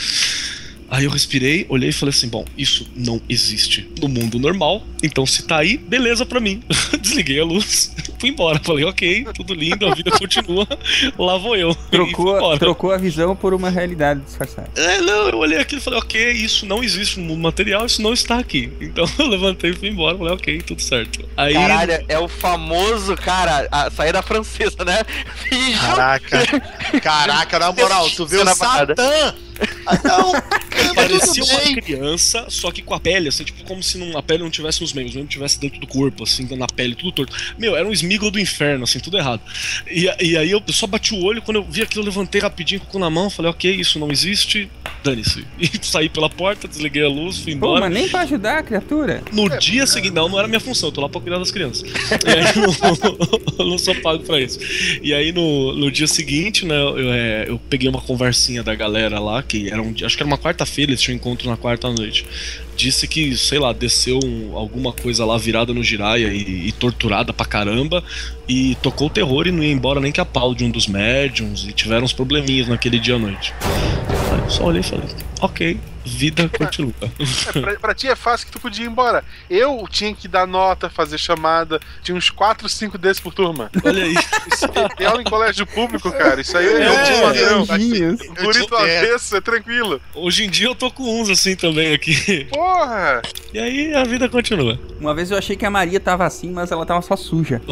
[0.89, 5.25] Aí eu respirei, olhei e falei assim: bom, isso não existe no mundo normal, então
[5.25, 6.63] se tá aí, beleza pra mim.
[7.01, 8.59] Desliguei a luz, fui embora.
[8.63, 10.67] Falei, ok, tudo lindo, a vida continua,
[11.17, 11.75] lá vou eu.
[11.75, 12.59] Trocou, embora.
[12.59, 14.69] trocou a visão por uma realidade disfarçada.
[14.75, 18.01] É, não, eu olhei aquilo e falei, ok, isso não existe no mundo material, isso
[18.01, 18.71] não está aqui.
[18.79, 21.27] Então eu levantei e fui embora, falei, ok, tudo certo.
[21.35, 21.53] Aí.
[21.53, 25.03] Caralho, é o famoso, cara, a saída francesa, né?
[25.79, 26.39] Caraca.
[27.01, 28.95] Caraca, na moral, tu o Cena parada.
[28.95, 29.46] Satã.
[29.85, 30.31] Ah, não,
[30.95, 34.43] Parecia uma criança, só que com a pele, assim, tipo, como se não, a pele
[34.43, 37.35] não tivesse nos membros, mesmo tivesse dentro do corpo, assim, na pele, tudo torto.
[37.57, 39.41] Meu, era um Smiggle do inferno, assim, tudo errado.
[39.89, 42.81] E, e aí eu só bati o olho, quando eu vi aquilo, eu levantei rapidinho
[42.81, 44.69] com o cu na mão, falei, ok, isso não existe,
[45.07, 45.45] dane-se.
[45.59, 47.81] E saí pela porta, desliguei a luz, fui Pô, embora.
[47.81, 49.21] mas nem pra ajudar a criatura.
[49.31, 51.89] No dia seguinte, não, não era minha função, eu tô lá pra cuidar das crianças.
[51.89, 54.59] E aí eu não, eu não sou pago pra isso.
[55.01, 59.19] E aí no, no dia seguinte, né, eu, é, eu peguei uma conversinha da galera
[59.19, 61.89] lá, que era um dia, acho que era uma quarta-feira, eles tinham encontro na quarta
[61.89, 62.25] noite.
[62.75, 67.33] Disse que, sei lá, desceu um- alguma coisa lá virada no giraia e, e torturada
[67.33, 68.03] pra caramba,
[68.47, 70.85] e tocou o terror e não ia embora nem que a pau de um dos
[70.87, 73.51] médiums, e tiveram uns probleminhas naquele dia à noite.
[74.49, 75.05] Só olhei e falei,
[75.41, 76.93] ok, vida continua.
[77.01, 79.23] É, pra, pra ti é fácil que tu podia ir embora.
[79.49, 81.79] Eu tinha que dar nota, fazer chamada.
[82.01, 83.69] Tinha uns 4, 5 desses por turma.
[83.83, 84.13] Olha aí.
[84.13, 84.65] Isso
[84.99, 86.39] é aula em colégio público, cara.
[86.39, 87.65] Isso aí é, É, é padrão.
[87.65, 90.01] Bonito avesso, é tranquilo.
[90.15, 92.45] Hoje em dia eu tô com uns assim também aqui.
[92.45, 93.21] Porra!
[93.53, 94.79] E aí a vida continua.
[94.99, 97.61] Uma vez eu achei que a Maria tava assim, mas ela tava só suja.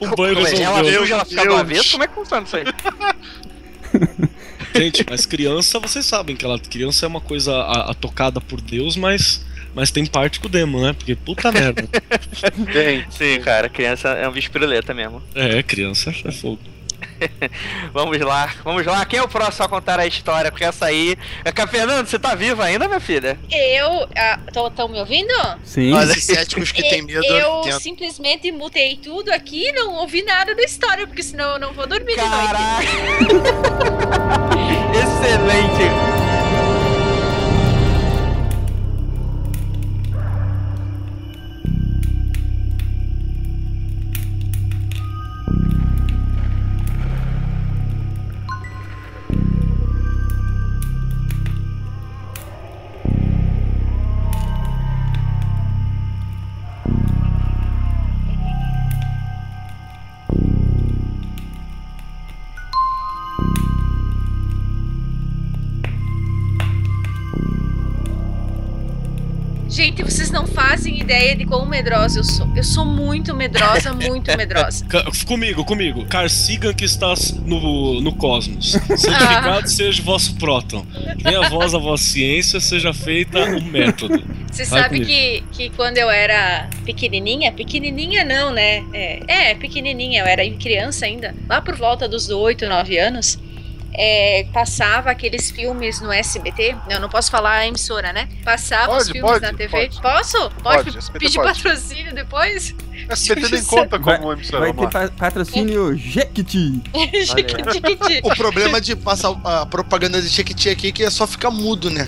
[0.00, 0.62] O banho Como é?
[0.62, 1.00] Ela resolveu.
[1.00, 1.90] suja, ela fica do avesso?
[1.92, 2.64] Como é que funciona isso aí?
[4.78, 8.60] Gente, mas criança, vocês sabem que ela criança é uma coisa a, a tocada por
[8.60, 10.92] Deus, mas mas tem parte com o demo, né?
[10.92, 11.86] Porque puta merda.
[12.72, 13.04] Tem.
[13.10, 15.22] Sim, cara, criança é um bicho piruleta mesmo.
[15.34, 16.58] É, criança é fogo.
[17.92, 19.04] Vamos lá, vamos lá.
[19.04, 20.50] Quem é o próximo a contar a história?
[20.50, 21.16] Porque essa aí.
[21.44, 23.38] É que a Fernanda, você tá viva ainda, minha filha?
[23.50, 24.08] Eu.
[24.68, 25.32] Estão me ouvindo?
[25.64, 25.92] Sim.
[25.92, 27.24] Olha, céticos que tem medo.
[27.24, 31.58] Eu tem- simplesmente mutei tudo aqui e não ouvi nada da história, porque senão eu
[31.58, 32.46] não vou dormir de noite.
[32.52, 32.84] Caraca!
[34.98, 36.17] Excelente!
[71.08, 72.46] Ideia de quão medrosa eu sou.
[72.54, 74.86] Eu sou muito medrosa, muito medrosa.
[75.26, 76.04] Comigo, comigo.
[76.04, 78.72] Carsigan que estás no, no cosmos.
[78.72, 80.86] Santificado seja o vosso próton.
[81.16, 84.22] Venha voz a vossa ciência, seja feita o método.
[84.50, 85.06] Você Vai sabe comigo.
[85.06, 88.84] que, que quando eu era pequenininha, pequenininha não, né?
[88.92, 93.38] É, é, pequenininha, eu era criança ainda, lá por volta dos 8, 9 anos,
[94.00, 96.76] é, passava aqueles filmes no SBT.
[96.88, 98.28] Eu não posso falar a emissora, né?
[98.44, 99.68] Passava os Pode, filmes pode, na TV.
[99.68, 100.00] pode.
[100.00, 100.50] Posso?
[100.62, 102.74] Pode, Pode, pedir patrocínio depois?
[103.08, 104.60] SBT nem conta como emissora.
[104.60, 106.80] Vai ter pa- patrocínio Jequiti.
[107.24, 108.20] Jequiti.
[108.24, 111.90] O problema de passar a propaganda de Chequiti aqui é que é só ficar mudo,
[111.90, 112.06] né?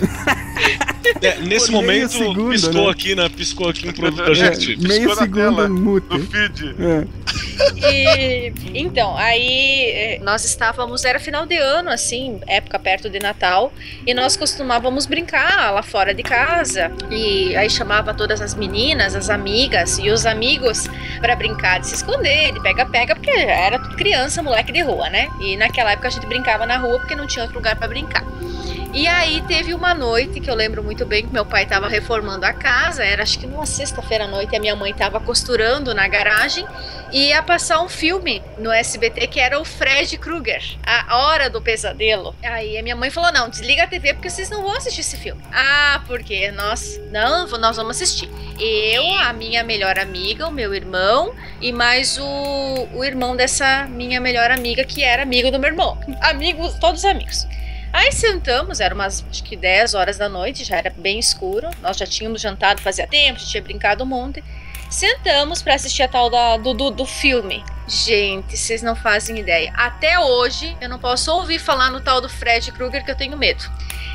[1.22, 2.90] É, nesse meio momento, segundo, piscou né?
[2.90, 3.28] aqui, né?
[3.28, 4.76] Piscou aqui um produto da É, gente.
[4.86, 5.68] meio na segundo tela.
[5.68, 6.16] muto.
[6.18, 6.74] No feed.
[6.78, 7.06] É.
[7.92, 13.72] E, então, aí eh, nós estávamos, era final de ano, assim, época perto de Natal,
[14.06, 16.90] e nós costumávamos brincar lá fora de casa.
[17.10, 20.84] E aí chamava todas as meninas, as amigas e os amigos
[21.20, 25.28] para brincar de se esconder, de pega-pega, porque era criança, moleque de rua, né?
[25.40, 28.24] E naquela época a gente brincava na rua porque não tinha outro lugar para brincar.
[28.92, 32.44] E aí teve uma noite que eu lembro muito bem que meu pai estava reformando
[32.44, 36.08] a casa, era acho que numa sexta-feira à noite, a minha mãe estava costurando na
[36.08, 36.66] garagem
[37.12, 41.62] e ia passar um filme no SBT que era o Fred Krueger, A Hora do
[41.62, 42.34] Pesadelo.
[42.42, 45.16] Aí a minha mãe falou: "Não, desliga a TV porque vocês não vão assistir esse
[45.16, 45.40] filme".
[45.52, 48.28] Ah, porque nós não, nós vamos assistir.
[48.58, 54.20] Eu, a minha melhor amiga, o meu irmão e mais o, o irmão dessa minha
[54.20, 55.96] melhor amiga que era amigo do meu irmão.
[56.20, 57.46] Amigos, todos amigos.
[57.92, 61.68] Aí sentamos, era umas acho que 10 horas da noite, já era bem escuro.
[61.82, 64.42] Nós já tínhamos jantado fazia tempo, já tinha brincado um monte.
[64.88, 67.64] Sentamos pra assistir a tal da, do, do, do filme.
[67.86, 69.72] Gente, vocês não fazem ideia.
[69.76, 73.36] Até hoje eu não posso ouvir falar no tal do Fred Krueger que eu tenho
[73.36, 73.62] medo.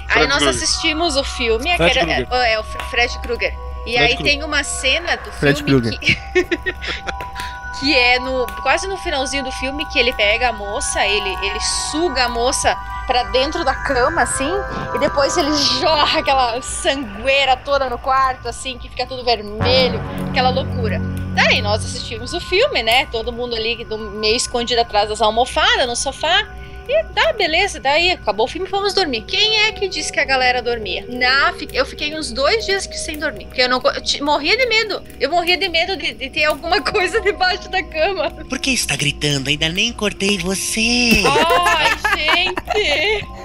[0.08, 0.50] Aí Fred nós Krueger.
[0.64, 3.54] assistimos o filme, Fred era- é, é, o Fred Krueger.
[3.86, 4.26] E Fred aí Krueger.
[4.26, 6.16] tem uma cena do Fred filme que,
[7.80, 11.60] que é no quase no finalzinho do filme que ele pega a moça, ele ele
[11.92, 14.52] suga a moça pra dentro da cama assim,
[14.96, 20.50] e depois ele jorra aquela sangueira toda no quarto assim, que fica tudo vermelho, aquela
[20.50, 21.00] loucura.
[21.36, 23.06] Daí nós assistimos o filme, né?
[23.08, 26.48] Todo mundo ali meio escondido atrás das almofadas no sofá.
[26.88, 29.24] E tá, beleza, daí acabou o filme, fomos dormir.
[29.24, 31.06] Quem é que disse que a galera dormia?
[31.08, 33.46] Na, eu fiquei uns dois dias que sem dormir.
[33.46, 35.04] Porque eu não eu morria de medo.
[35.20, 38.30] Eu morria de medo de, de ter alguma coisa debaixo da cama.
[38.32, 39.50] Por que está gritando?
[39.50, 41.24] Ainda nem cortei você.
[41.26, 43.45] Ai, gente!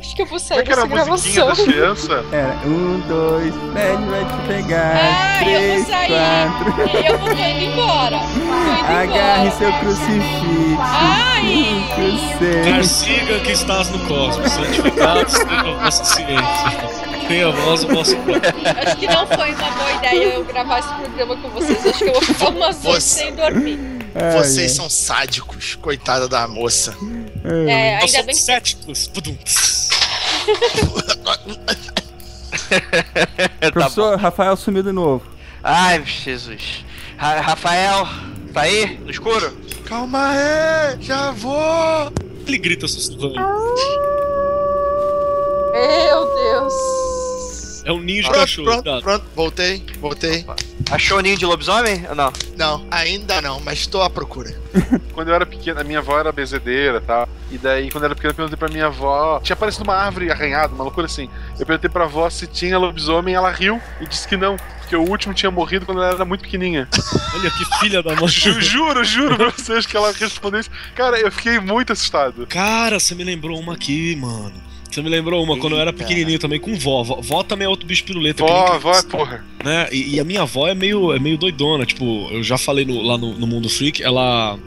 [0.00, 2.24] Acho que eu vou sair é que era a dessa musiquinha gravação.
[2.32, 4.94] Era um, dois, Fred vai te pegar.
[4.94, 6.08] Ai, eu três, vou sair.
[6.08, 7.04] quatro.
[7.06, 8.18] Eu vou indo embora.
[8.18, 9.50] Tô indo Agarre embora.
[9.58, 10.78] seu crucifixo.
[10.80, 11.84] Ai!
[12.64, 17.08] Carsiga que estás no cosmos, santificado seja a vossa ciência.
[17.26, 18.16] Tenha a voz o vosso.
[18.86, 21.86] Acho que não foi uma boa ideia eu gravar esse programa com vocês.
[21.86, 23.97] Acho que eu vou ficar umas horas sem dormir.
[24.20, 24.76] Ai, Vocês ai.
[24.76, 26.96] são sádicos, coitada da moça.
[27.44, 29.10] É, Nós ainda bem somos que céticos.
[33.60, 35.24] Tá Professor Rafael sumiu de novo.
[35.62, 36.84] Ai, Jesus.
[37.16, 38.06] Ra- Rafael,
[38.52, 38.98] tá aí?
[38.98, 39.56] No escuro?
[39.86, 42.12] Calma aí, já vou.
[42.46, 43.34] Ele grita sussurrando.
[45.72, 46.74] Meu Deus.
[47.88, 48.66] É um ninho de Pronto, cachorro.
[48.66, 49.00] pronto, tá.
[49.00, 50.46] pronto, voltei, voltei.
[50.90, 52.30] Achou o ninho de lobisomem ou não?
[52.56, 54.54] Não, ainda não, mas estou à procura.
[55.14, 57.28] Quando eu era pequeno, a minha avó era bezedeira e tal.
[57.50, 59.40] E daí, quando eu era pequeno, eu perguntei pra minha avó.
[59.42, 61.30] Tinha aparecido uma árvore arranhada, uma loucura assim.
[61.58, 64.56] Eu perguntei pra avó se tinha lobisomem, ela riu e disse que não.
[64.80, 66.86] Porque o último tinha morrido quando ela era muito pequenininha.
[67.34, 68.28] Olha que filha da mãe.
[68.28, 70.70] Ju- juro, juro pra vocês que ela respondeu isso.
[70.94, 72.46] Cara, eu fiquei muito assustado.
[72.46, 74.67] Cara, você me lembrou uma aqui, mano.
[74.90, 75.98] Você me lembrou uma quando eu era Eita.
[76.02, 77.02] pequenininho também com vó.
[77.02, 78.42] Vó, vó também é outro bicho piruleta.
[78.44, 79.44] que Vó, vó, criança, porra.
[79.64, 79.88] Né?
[79.92, 81.84] E, e a minha avó é meio, é meio doidona.
[81.84, 84.58] Tipo, eu já falei no- lá no, no Mundo Freak, ela.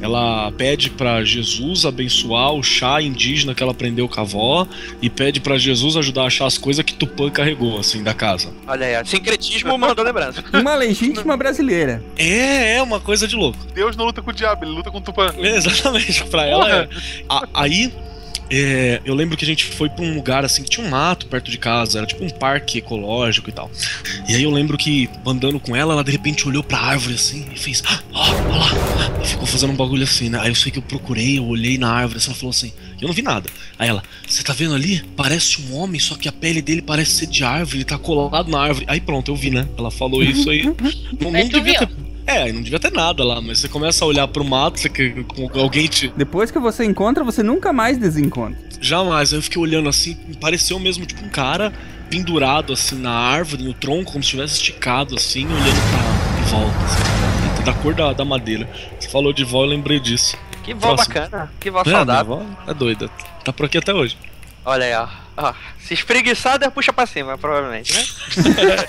[0.00, 4.64] Ela pede pra Jesus abençoar o chá indígena que ela aprendeu com a avó
[5.02, 8.52] e pede pra Jesus ajudar a achar as coisas que Tupã carregou, assim, da casa.
[8.68, 9.04] Olha aí.
[9.04, 10.44] Sincretismo mandou lembrança.
[10.54, 12.00] Uma legítima brasileira.
[12.16, 13.58] É, é uma coisa de louco.
[13.74, 15.34] Deus não luta com o diabo, ele luta com o Tupã.
[15.36, 16.88] Exatamente, pra ela é.
[17.28, 17.92] A- aí,
[18.50, 21.26] é, eu lembro que a gente foi pra um lugar assim que tinha um mato
[21.26, 23.70] perto de casa, era tipo um parque ecológico e tal.
[24.28, 27.46] E aí eu lembro que, andando com ela, ela de repente olhou pra árvore assim
[27.54, 29.20] e fez: "Ah, ó lá!
[29.22, 30.38] E ficou fazendo um bagulho assim, né?
[30.40, 33.08] Aí eu sei que eu procurei, eu olhei na árvore, assim, ela falou assim: Eu
[33.08, 33.48] não vi nada.
[33.78, 35.02] Aí ela: Você tá vendo ali?
[35.16, 38.50] Parece um homem, só que a pele dele parece ser de árvore, ele tá colado
[38.50, 38.86] na árvore.
[38.88, 39.68] Aí pronto, eu vi, né?
[39.76, 40.64] Ela falou isso aí.
[41.20, 42.07] Não, não devia ter.
[42.28, 44.88] É, aí não devia ter nada lá, mas você começa a olhar pro mato, você,
[44.90, 46.12] que- com alguém te.
[46.14, 48.58] Depois que você encontra, você nunca mais desencontra.
[48.80, 51.72] Jamais, aí eu fiquei olhando assim, me pareceu mesmo tipo um cara
[52.10, 56.84] pendurado assim na árvore, no tronco, como se estivesse esticado assim, olhando pra em volta,
[56.84, 58.68] assim, da cor da, da madeira.
[59.00, 60.36] Você falou de vó, eu lembrei disso.
[60.62, 61.14] Que vó Próximo.
[61.14, 61.50] bacana.
[61.58, 62.34] Que vó É, saudável.
[62.34, 63.08] avó é doida.
[63.42, 64.18] Tá por aqui até hoje.
[64.66, 65.08] Olha aí, ó.
[65.40, 68.04] Ó, Se espreguiçar, Deus puxa pra cima, provavelmente, né?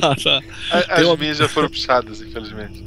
[0.00, 0.40] tá, tá.
[0.88, 2.82] As uma- minhas já foram puxadas, infelizmente.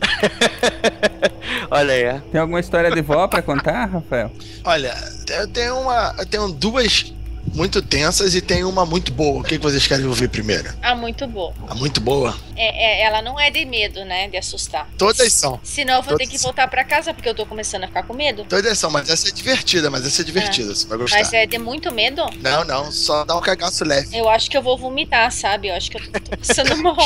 [1.70, 2.22] Olha aí.
[2.32, 4.32] Tem alguma história de vó pra contar, Rafael?
[4.64, 4.96] Olha,
[5.30, 6.16] eu tenho uma.
[6.18, 7.14] Eu tenho duas
[7.54, 9.42] muito tensas e tenho uma muito boa.
[9.42, 10.74] O que, que vocês querem ouvir primeiro?
[10.82, 11.54] Ah, muito bom.
[11.68, 12.36] A muito boa?
[12.58, 14.28] É, é, ela não é de medo, né?
[14.28, 14.88] De assustar.
[14.98, 15.60] Todas são.
[15.64, 18.04] Senão eu vou ter Todas que voltar pra casa porque eu tô começando a ficar
[18.04, 18.46] com medo.
[18.46, 21.18] Todas são, mas essa é divertida, mas essa é divertida, você vai gostar.
[21.18, 22.24] Mas é de muito medo?
[22.42, 24.18] Não, não, só dá um cagaço leve.
[24.18, 25.68] Eu acho que eu vou vomitar, sabe?
[25.70, 26.98] Eu acho que eu tô, tô passando mal.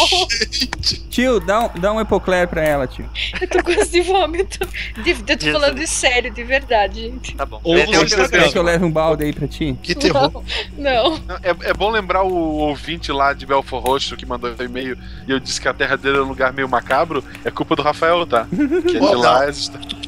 [1.10, 3.10] Tio, dá um, dá um epocler pra ela, tio.
[3.40, 4.60] Eu tô quase de vômito.
[5.04, 7.36] De, eu tô falando de sério, de verdade, gente.
[7.36, 7.60] Tá bom.
[7.64, 8.40] Ou Tem- você tem.
[8.42, 9.78] Quer que eu leve um balde aí pra ti?
[9.82, 10.29] Que terror.
[10.78, 11.18] Não.
[11.20, 14.98] Não, É, é bom lembrar o ouvinte lá de Belfor Roxo que mandou um e-mail
[15.28, 17.24] e eu disse que a terra dele é um lugar meio macabro.
[17.44, 18.48] É culpa do Rafael, tá?
[18.88, 19.42] Que é de lá.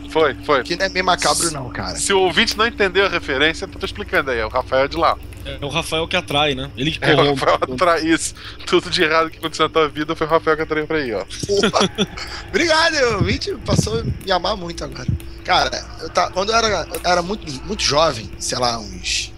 [0.09, 0.63] Foi, foi.
[0.63, 1.95] Que não é meio macabro, não, cara.
[1.95, 4.43] Se o ouvinte não entendeu a referência, eu tô explicando aí.
[4.43, 5.17] O Rafael é de lá.
[5.45, 6.69] É o Rafael que atrai, né?
[6.77, 7.39] Ele que É, o corrompe.
[7.45, 8.35] Rafael atrai isso.
[8.67, 11.13] Tudo de errado que aconteceu na tua vida foi o Rafael que atraiu pra aí,
[11.13, 11.23] ó.
[12.49, 15.07] Obrigado, o ouvinte passou a me amar muito agora.
[15.43, 19.31] Cara, eu tá, quando eu era, eu era muito, muito jovem, sei lá, uns.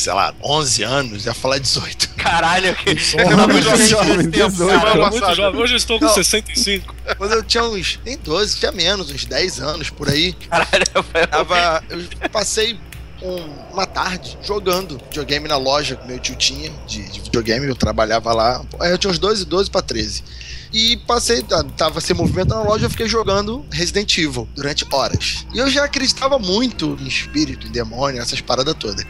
[0.00, 2.08] Sei lá, 11 anos, ia falar 18.
[2.16, 2.94] Caralho, que.
[2.94, 4.30] Porra, muito jovem, jovem.
[4.30, 4.56] 18.
[4.56, 5.34] Semana Cara, muito passada.
[5.34, 5.60] jovem.
[5.62, 6.14] Hoje eu estou com Não.
[6.14, 6.94] 65.
[7.18, 7.98] Quando eu tinha uns.
[8.04, 10.32] Nem 12, tinha menos, uns 10 anos por aí.
[10.48, 11.26] Caralho, Rafael.
[11.28, 11.84] Tava.
[11.90, 12.78] Eu passei
[13.22, 17.76] um- uma tarde jogando videogame na loja que meu tio tinha de, de videogame, eu
[17.76, 18.64] trabalhava lá.
[18.80, 20.24] Eu tinha uns 12, 12 pra 13.
[20.72, 25.44] E passei, tá- tava sem movimento na loja, eu fiquei jogando Resident Evil durante horas.
[25.52, 29.04] E eu já acreditava muito em espírito, em demônio, essas paradas todas.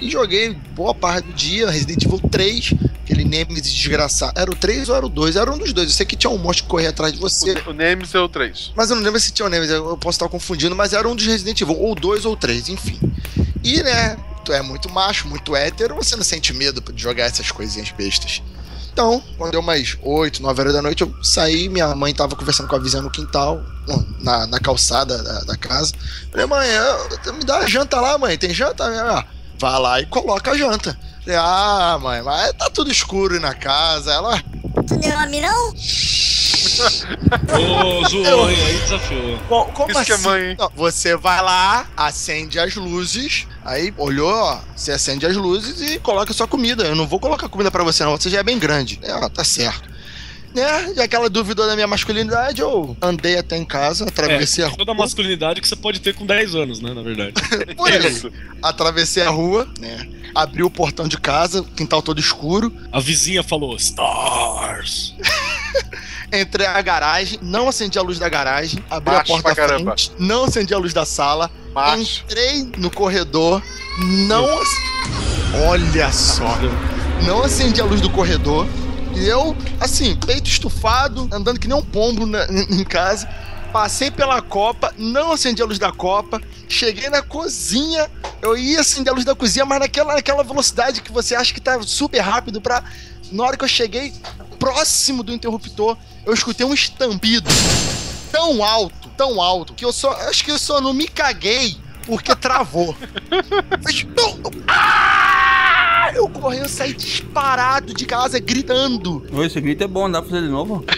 [0.00, 4.32] E joguei boa parte do dia, Resident Evil 3, aquele Nemesis desgraçado.
[4.38, 5.36] Era o 3 ou era o 2?
[5.36, 5.88] Era um dos dois.
[5.88, 7.52] Eu sei que tinha um monstro que corria atrás de você.
[7.66, 8.72] O, o Nemesis é o 3.
[8.76, 11.16] Mas eu não lembro se tinha o Nemesis, eu posso estar confundindo, mas era um
[11.16, 12.98] dos Resident Evil, ou dois ou três, enfim.
[13.64, 17.50] E, né, tu é muito macho, muito hétero, você não sente medo de jogar essas
[17.50, 18.40] coisinhas bestas.
[18.92, 22.68] Então, quando deu mais 8, 9 horas da noite, eu saí, minha mãe tava conversando
[22.68, 23.62] com a vizinha no quintal,
[24.20, 25.92] na, na calçada da, da casa.
[26.32, 28.84] Falei, mãe, eu- me dá janta lá, mãe, tem janta?
[28.84, 29.24] Ah,
[29.58, 30.96] vai lá e coloca a janta.
[31.30, 34.12] Ah, mãe, mas tá tudo escuro aí na casa.
[34.12, 34.42] Ela,
[34.86, 35.68] Tu deu nome não?
[35.68, 35.74] Ô,
[38.08, 38.56] zoou, hein?
[38.66, 39.38] Aí desafiou.
[39.48, 40.06] Co- Como Isso assim?
[40.06, 40.56] que é mãe, hein?
[40.58, 45.98] Não, você vai lá, acende as luzes, aí olhou, ó, você acende as luzes e
[45.98, 46.84] coloca sua comida.
[46.84, 48.16] Eu não vou colocar comida pra você, não.
[48.16, 48.98] Você já é bem grande.
[49.02, 49.97] É, ó, tá certo.
[50.54, 50.94] Né?
[50.96, 54.78] E aquela dúvida da minha masculinidade, eu andei até em casa, atravessei a É, rua.
[54.78, 56.92] toda a masculinidade que você pode ter com 10 anos, né?
[56.94, 57.34] Na verdade.
[57.76, 58.06] Por aí.
[58.06, 58.30] Isso.
[58.62, 60.08] Atravessei a rua, né?
[60.34, 62.72] Abri o portão de casa, quintal todo escuro.
[62.92, 65.14] A vizinha falou: Stars!
[66.32, 69.78] Entrei na garagem, não acendi a luz da garagem, abri Macho a porta pra da
[69.78, 72.22] frente, não acendi a luz da sala, Macho.
[72.24, 73.62] entrei no corredor,
[74.26, 74.44] não.
[74.58, 74.68] ac-
[75.66, 76.58] Olha só!
[77.26, 78.66] Não acendi a luz do corredor.
[79.18, 83.28] E eu, assim, peito estufado, andando que nem um pombo na- em casa.
[83.72, 86.40] Passei pela copa, não acendi a luz da copa.
[86.68, 91.12] Cheguei na cozinha, eu ia acender a luz da cozinha, mas naquela, naquela velocidade que
[91.12, 92.82] você acha que tá super rápido pra.
[93.30, 94.14] Na hora que eu cheguei
[94.58, 97.48] próximo do interruptor, eu escutei um estampido
[98.32, 100.12] tão alto, tão alto, que eu só.
[100.28, 101.76] Acho que eu só não me caguei
[102.06, 102.96] porque travou.
[104.66, 105.37] Ah!
[106.14, 109.24] Eu corri, eu saí disparado de casa, gritando.
[109.44, 110.84] Esse grito é bom, dá pra fazer de novo?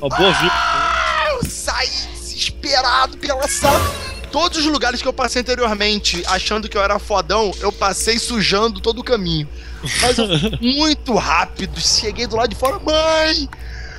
[0.00, 0.52] Ó, boa vida.
[0.52, 3.80] Ah, eu saí desesperado pela sala.
[4.30, 8.80] Todos os lugares que eu passei anteriormente, achando que eu era fodão, eu passei sujando
[8.80, 9.48] todo o caminho.
[10.02, 13.48] Mas eu fui muito rápido, cheguei do lado de fora, mãe!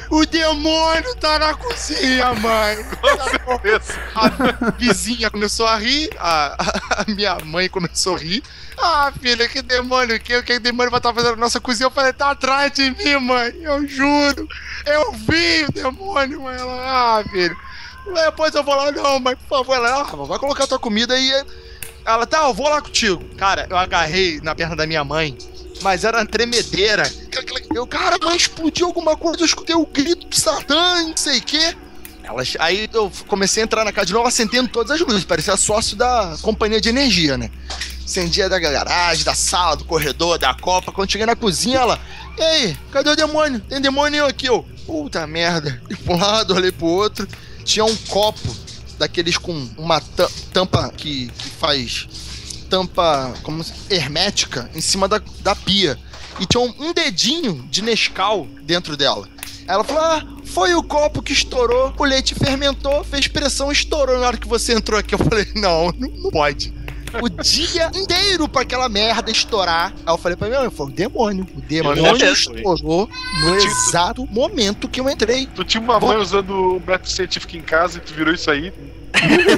[0.09, 2.77] O demônio tá na cozinha, mãe!
[4.15, 6.55] A vizinha começou a rir, a,
[7.01, 8.43] a minha mãe começou a rir.
[8.77, 11.87] Ah, filha, que demônio que, que demônio vai estar fazendo na nossa cozinha?
[11.87, 14.47] Eu falei, tá atrás de mim, mãe, eu juro.
[14.85, 16.57] Eu vi o demônio, mãe.
[16.57, 17.57] Ela, ah, filho.
[18.13, 21.31] Depois eu vou lá, não, mas por favor, ela, ah, vai colocar tua comida aí.
[22.05, 23.23] Ela, tá, eu vou lá contigo.
[23.35, 25.37] Cara, eu agarrei na perna da minha mãe,
[25.81, 27.11] mas era uma tremedeira.
[27.73, 31.41] Eu, cara, mas explodiu alguma coisa, eu escutei o grito de Satã, não sei o
[31.41, 31.75] quê.
[32.23, 35.55] Elas, aí eu comecei a entrar na casa de novo, acendendo todas as luzes, parecia
[35.57, 37.49] sócio da companhia de energia, né?
[38.03, 40.91] Acendia da garagem, da sala, do corredor, da copa.
[40.91, 41.99] Quando cheguei na cozinha, ela,
[42.37, 43.59] e aí, cadê o demônio?
[43.61, 44.65] Tem demônio aqui, eu.
[44.85, 45.79] Puta merda.
[45.89, 47.27] E pra um lado, olhei pro outro.
[47.63, 48.55] Tinha um copo
[48.97, 52.07] daqueles com uma ta- tampa que, que faz
[52.69, 55.97] tampa como hermética em cima da, da pia.
[56.39, 59.27] E tinha um, dedinho de Nescau dentro dela.
[59.67, 64.27] Ela falou: Ah, foi o copo que estourou, o leite fermentou, fez pressão, estourou na
[64.27, 65.13] hora que você entrou aqui.
[65.13, 66.73] Eu falei: Não, não, não pode.
[67.21, 69.91] O dia inteiro pra aquela merda estourar.
[70.05, 71.45] Aí eu falei pra minha mãe: Foi o demônio.
[71.55, 73.09] O demônio estourou
[73.41, 75.47] no exato momento que eu entrei.
[75.47, 78.71] Tu tinha uma mãe usando o método científico em casa e tu virou isso aí.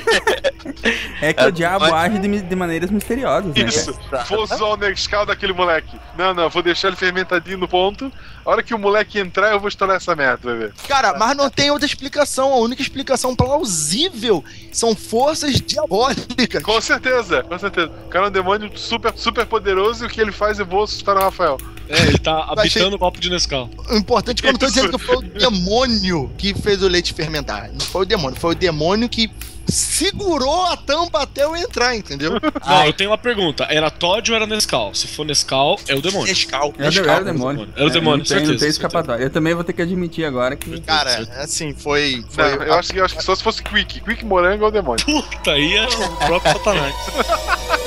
[1.21, 3.63] É que o diabo age de, de maneiras misteriosas, né?
[3.65, 3.93] Isso.
[4.09, 4.23] cara?
[4.23, 5.95] Vou usar o Nescau daquele moleque.
[6.17, 8.11] Não, não, vou deixar ele fermentadinho no ponto.
[8.43, 10.73] A hora que o moleque entrar, eu vou estourar essa merda, vai ver.
[10.87, 12.51] Cara, mas não tem outra explicação.
[12.53, 16.63] A única explicação plausível são forças diabólicas.
[16.63, 17.91] Com certeza, com certeza.
[18.05, 20.83] O cara é um demônio super, super poderoso e o que ele faz é vou
[20.83, 21.57] assustar o Rafael.
[21.87, 23.69] É, ele tá Eu achei- habitando o copo de Nescau.
[23.89, 26.87] O importante é que eu não tô dizendo que foi o demônio que fez o
[26.87, 27.69] leite fermentar.
[27.71, 29.29] Não foi o demônio, foi o demônio que
[29.67, 32.33] segurou a tampa até eu entrar, entendeu?
[32.65, 33.65] Não, eu tenho uma pergunta.
[33.69, 34.93] Era Todd ou era Nescau?
[34.93, 36.27] Se for Nescau, é o demônio.
[36.27, 36.73] Nescau.
[36.77, 37.69] Era, Nescau, era o demônio.
[37.75, 38.51] Era o demônio, não tem, certeza.
[38.53, 39.23] Não tem escapatória.
[39.23, 40.79] Eu também vou ter que admitir agora que.
[40.81, 42.23] Cara, assim, foi.
[42.29, 44.01] foi Não, eu, acho, que- eu acho que só se fosse Quick.
[44.01, 45.03] Quick morango é o demônio.
[45.05, 46.95] Puta, aí é o próprio Satanás.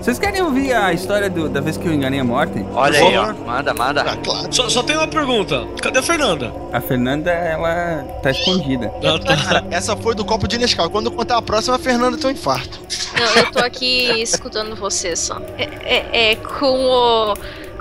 [0.00, 2.64] Vocês querem ouvir a história do- da vez que eu enganei a morte?
[2.72, 3.34] Olha aí, ó.
[3.34, 4.00] Manda, manda.
[4.00, 4.48] Ah, claro.
[4.50, 5.66] Só, só tem uma pergunta.
[5.82, 6.52] Cadê a Fernanda?
[6.72, 8.90] A Fernanda, ela tá escondida.
[9.04, 9.36] Ah, tá.
[9.36, 10.88] Cara, essa foi do copo de Nescau.
[10.88, 12.80] Quando eu contar a próxima, a Fernanda tem um infarto.
[13.18, 15.38] Não, eu tô aqui escutando você só.
[15.58, 17.34] É, é- é com o.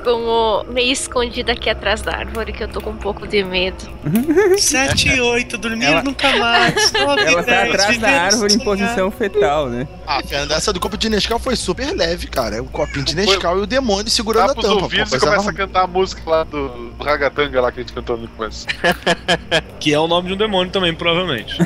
[0.04, 3.44] Com o meio escondido aqui atrás da árvore que eu tô com um pouco de
[3.44, 3.78] medo.
[4.58, 6.92] 7 e 8, dormir Ela- nunca mais.
[6.94, 9.88] 9 Ela tá 10, atrás da árvore em posição fetal, né?
[10.08, 12.56] Ah, Fernanda, essa do copo de Nescau foi super leve, cara.
[12.58, 14.84] É o copinho de Nescau e o demônio segurando a tampa.
[14.84, 17.84] ouvidos pô, e começa a cantar a música lá do, do Ragatanga lá que a
[17.84, 18.66] gente cantou no começo.
[19.80, 21.58] Que é o nome de um demônio também, provavelmente.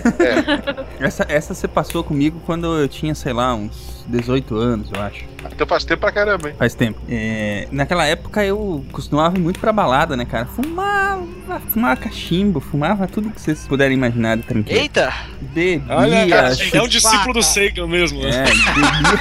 [1.00, 5.26] Essa, essa você passou comigo quando eu tinha, sei lá, uns 18 anos, eu acho.
[5.52, 6.56] Então faz tempo pra caramba, hein?
[6.58, 7.00] Faz tempo.
[7.10, 10.46] É, naquela época eu costumava ir muito pra balada, né, cara?
[10.46, 14.80] Fumava, fumava cachimbo, fumava tudo que vocês puderem imaginar de tranquilo.
[14.80, 15.14] Eita!
[15.54, 15.84] Bebia.
[15.90, 18.30] Olha, cara, é um discípulo do Sagan mesmo, né?
[18.30, 19.20] É, bebia.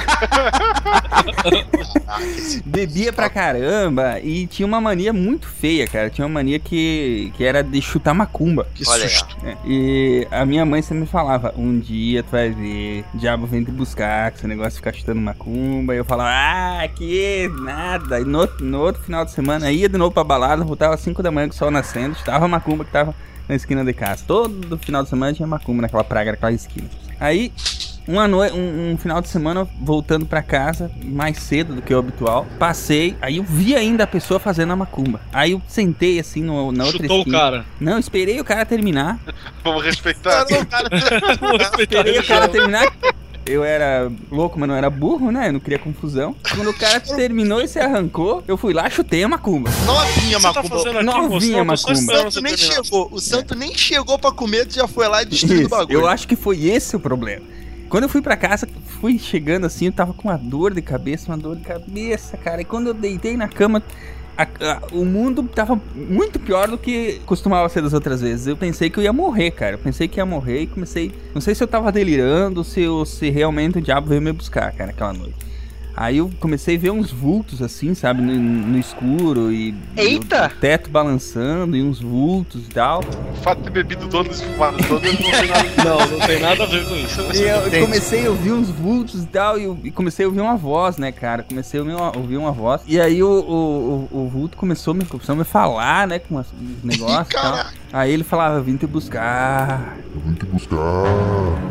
[2.65, 6.09] bebia pra caramba e tinha uma mania muito feia, cara.
[6.09, 8.67] Tinha uma mania que, que era de chutar macumba.
[8.73, 9.37] Que Olha susto.
[9.43, 13.71] É, E a minha mãe sempre falava: um dia tu vai ver, diabo vem te
[13.71, 15.93] buscar, com esse negócio de ficar chutando macumba.
[15.93, 18.19] E eu falava: ah, que nada.
[18.19, 21.21] E no, no outro final de semana ia de novo pra balada, voltava às 5
[21.21, 23.15] da manhã com o sol nascendo, chutava a macumba que tava
[23.47, 24.23] na esquina de casa.
[24.27, 26.89] Todo final de semana tinha macumba naquela praga, naquela esquina.
[27.19, 27.51] Aí.
[28.05, 31.97] Uma noi um, um final de semana voltando pra casa mais cedo do que o
[31.99, 35.21] habitual, passei, aí eu vi ainda a pessoa fazendo a macumba.
[35.31, 37.37] Aí eu sentei assim no, na outra Chutou o esquina.
[37.39, 37.65] cara.
[37.79, 39.21] Não, esperei o cara terminar.
[39.63, 40.45] Vamos respeitar.
[40.51, 40.89] Não, cara,
[41.39, 42.93] Vou respeitar Esperei o cara terminar.
[43.45, 45.49] Eu era louco, mas não era burro, né?
[45.49, 46.33] Eu não queria confusão.
[46.55, 49.69] Quando o cara terminou e se arrancou, eu fui lá, chutei a macumba.
[49.85, 50.89] novinha, você tá macumba.
[50.89, 51.91] aqui, Novinha, macumba.
[51.93, 52.83] O santo nem terminar.
[52.83, 53.09] chegou.
[53.11, 55.99] O santo nem chegou pra comer, tu já foi lá e destruiu o bagulho.
[55.99, 57.45] eu acho que foi esse o problema.
[57.89, 58.67] quando eu fui pra casa,
[59.01, 62.61] fui chegando assim, eu tava com uma dor de cabeça, uma dor de cabeça, cara.
[62.61, 63.83] E quando eu deitei na cama,
[64.37, 68.47] a- a- o mundo tava muito pior do que costumava ser das outras vezes.
[68.47, 69.75] Eu pensei que eu ia morrer, cara.
[69.75, 71.11] Eu pensei que ia morrer e comecei.
[71.33, 74.91] Não sei se eu tava delirando, se, se realmente o diabo veio me buscar, cara,
[74.91, 75.35] aquela noite.
[75.95, 79.75] Aí eu comecei a ver uns vultos assim, sabe, no, no escuro e.
[79.95, 80.51] Eita!
[80.55, 83.01] O teto balançando e uns vultos e tal.
[83.01, 85.69] O fato de ter bebido todos os fumados todos não tem nada.
[85.83, 87.21] Não, não tem nada a ver com isso.
[87.35, 90.41] E eu eu comecei a ouvir uns vultos e tal, e, e comecei a ouvir
[90.41, 91.43] uma voz, né, cara?
[91.43, 92.81] Comecei a ouvir uma, ouvir uma voz.
[92.87, 96.17] E aí o, o, o, o vulto começou, a me, começou a me falar, né,
[96.19, 97.65] com umas- uns negócios e tal.
[97.93, 99.97] Aí ele falava, vim te buscar.
[100.25, 100.79] Vim te buscar.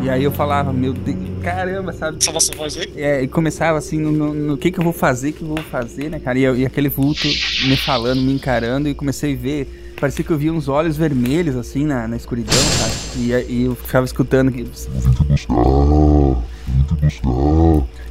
[0.03, 2.23] E aí eu falava, meu Deus, caramba, sabe?
[2.23, 2.93] Só você faz aí?
[2.97, 5.49] É, e começava assim, no, no, no que que eu vou fazer, o que eu
[5.49, 6.39] vou fazer, né, cara?
[6.39, 7.27] E, eu- e aquele vulto
[7.67, 9.82] me falando, me encarando, e comecei a ver.
[10.03, 13.23] Parecia que eu via uns olhos vermelhos, assim, na, na escuridão, sabe?
[13.23, 14.67] E, e eu ficava escutando que.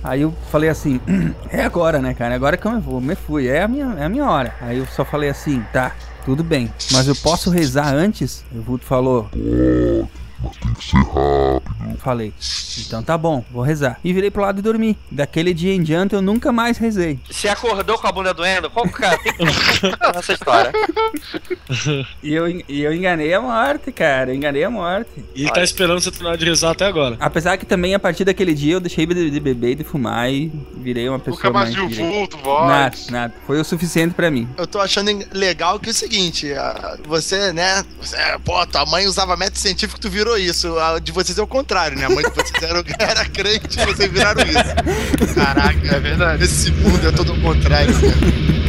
[0.02, 1.02] Aí eu falei assim,
[1.52, 2.34] é agora, né, cara?
[2.34, 4.56] É agora que eu vou, me fui, é a minha, é a minha hora.
[4.62, 8.46] Aí eu só falei assim, tá, tudo bem, mas eu posso rezar antes?
[8.56, 9.30] O vulto falou.
[10.44, 11.98] Mas tem que ser rápido.
[12.00, 12.34] Falei,
[12.88, 14.00] então tá bom, vou rezar.
[14.04, 14.98] E virei pro lado e dormi.
[15.12, 17.20] Daquele dia em diante eu nunca mais rezei.
[17.30, 18.70] Você acordou com a bunda doendo?
[18.72, 19.18] Qual cara?
[19.20, 20.72] Tem que essa história.
[22.24, 24.32] E eu, e eu enganei a morte, cara.
[24.32, 25.10] Eu enganei a morte.
[25.36, 27.18] E tá esperando você terminar de rezar até agora.
[27.20, 30.32] Apesar que também a partir daquele dia eu deixei de, de beber e de fumar
[30.32, 32.68] e virei uma pessoa Nunca mais mais viu vulto, voz.
[32.68, 33.34] Nada, nada.
[33.46, 34.48] Foi o suficiente pra mim.
[34.58, 39.06] Eu tô achando legal que é o seguinte, a- você, né, você, pô, tua mãe
[39.08, 40.78] usava método científico, tu virou isso.
[40.80, 42.06] A de vocês é o contrário, né?
[42.06, 45.34] A mãe de vocês era, era crente e vocês viraram isso.
[45.36, 46.44] Caraca, é verdade.
[46.44, 48.61] Esse mundo é todo o contrário, cara.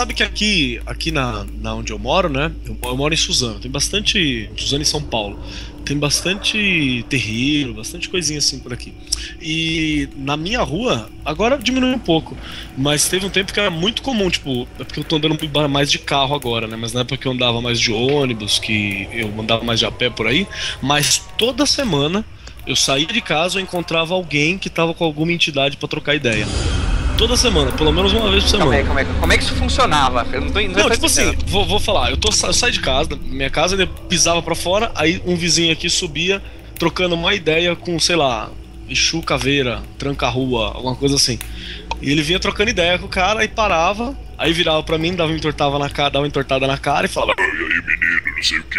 [0.00, 2.50] Sabe que aqui, aqui na, na onde eu moro, né?
[2.64, 3.60] Eu, eu moro em Suzano.
[3.60, 4.48] Tem bastante.
[4.56, 5.38] Suzano em São Paulo.
[5.84, 8.94] Tem bastante terreiro, bastante coisinha assim por aqui.
[9.42, 12.34] E na minha rua, agora diminuiu um pouco.
[12.78, 15.36] Mas teve um tempo que era muito comum, tipo, é porque eu tô andando
[15.68, 16.76] mais de carro agora, né?
[16.76, 20.08] Mas na época eu andava mais de ônibus, que eu andava mais de a pé
[20.08, 20.46] por aí.
[20.80, 22.24] Mas toda semana
[22.66, 26.46] eu saía de casa e encontrava alguém que tava com alguma entidade pra trocar ideia.
[27.20, 28.70] Toda semana, pelo menos uma vez por semana.
[28.70, 29.20] Calma aí, calma aí.
[29.20, 30.26] Como é que isso funcionava?
[30.32, 32.72] Eu não tô não Não, tô tipo assim, vou, vou falar, eu, tô, eu saio
[32.72, 36.42] de casa, da minha casa, ele pisava pra fora, aí um vizinho aqui subia,
[36.78, 38.48] trocando uma ideia com, sei lá,
[38.88, 41.38] Exu Caveira, Tranca-Rua, alguma coisa assim.
[42.00, 45.30] E ele vinha trocando ideia com o cara e parava, aí virava pra mim, dava
[45.30, 47.34] uma entortada na cara, dava uma entortada na cara e falava.
[47.38, 48.78] "Ai, E aí, menino, não sei o que.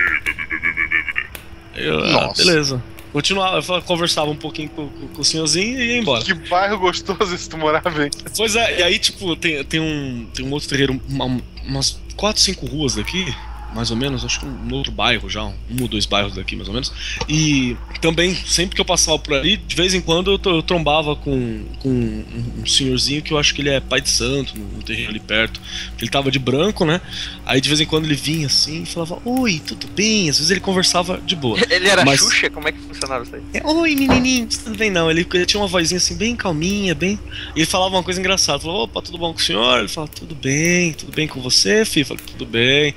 [1.76, 2.44] Eu, ah, Nossa.
[2.44, 2.84] beleza.
[3.14, 6.24] Continuava, eu conversava um pouquinho com, com- com o senhorzinho e ia embora.
[6.24, 8.10] Que bairro gostoso esse tu morava, hein?
[8.38, 12.42] Pois é, e aí, tipo, tem, tem, um, tem um outro terreiro, uma- umas 4,
[12.42, 13.26] 5 ruas daqui,
[13.74, 16.68] mais ou menos, acho que um outro bairro já, um ou dois bairros daqui, mais
[16.68, 16.92] ou menos.
[17.28, 21.64] E também, sempre que eu passava por ali, de vez em quando eu, trombava com,
[21.80, 25.10] com um, senhorzinho que eu acho que ele é pai de santo, no, no terreiro
[25.12, 25.62] ali perto.
[26.00, 27.00] Ele tava de branco, né?
[27.46, 30.30] Aí de vez em quando ele vinha assim e falava: Oi, tudo bem?
[30.30, 31.58] Às vezes ele conversava de boa.
[31.70, 32.50] Ele era Mas- Xuxa?
[32.50, 33.42] Como é que funcionava isso aí?
[33.54, 34.90] é, Oi, menininho, tudo bem?
[34.90, 37.18] Não, ele, ele tinha uma vozinha assim, bem calminha, bem.
[37.56, 38.60] E ele falava uma coisa engraçada.
[38.60, 39.80] Falou: opa, tudo bom com o senhor?
[39.80, 42.04] Ele falava: tudo bem, tudo bem com você, filho?
[42.04, 42.94] Eu falei: tudo bem.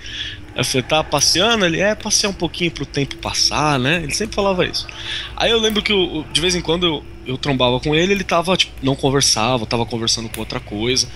[0.62, 1.64] Falei: tá passeando?
[1.64, 4.02] Ele é passear um pouquinho pro tempo passar, né?
[4.02, 4.86] Ele sempre falava isso.
[5.36, 8.22] Aí eu lembro que eu- de vez em quando eu, eu trombava com ele, ele
[8.22, 11.08] tava, tipo, não conversava, tava conversando com outra coisa.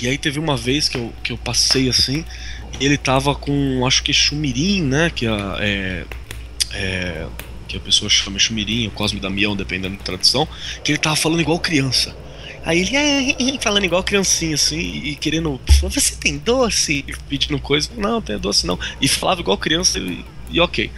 [0.00, 2.24] E aí teve uma vez que eu, que eu passei assim,
[2.78, 5.10] ele tava com, acho que chumirim, né?
[5.10, 6.04] Que a- é,
[6.72, 7.26] é,
[7.66, 10.46] que a pessoa chama chumirim, o Cosme Damião, dependendo da tradução,
[10.84, 12.14] que ele tava falando igual criança.
[12.66, 15.58] Aí ele "É, falando igual criancinha, assim, e querendo.
[15.82, 17.04] Você tem doce?
[17.06, 17.88] E Pedindo coisa.
[17.96, 18.78] Não, não tenho doce não.
[19.00, 20.90] E falava igual criança e, e ok.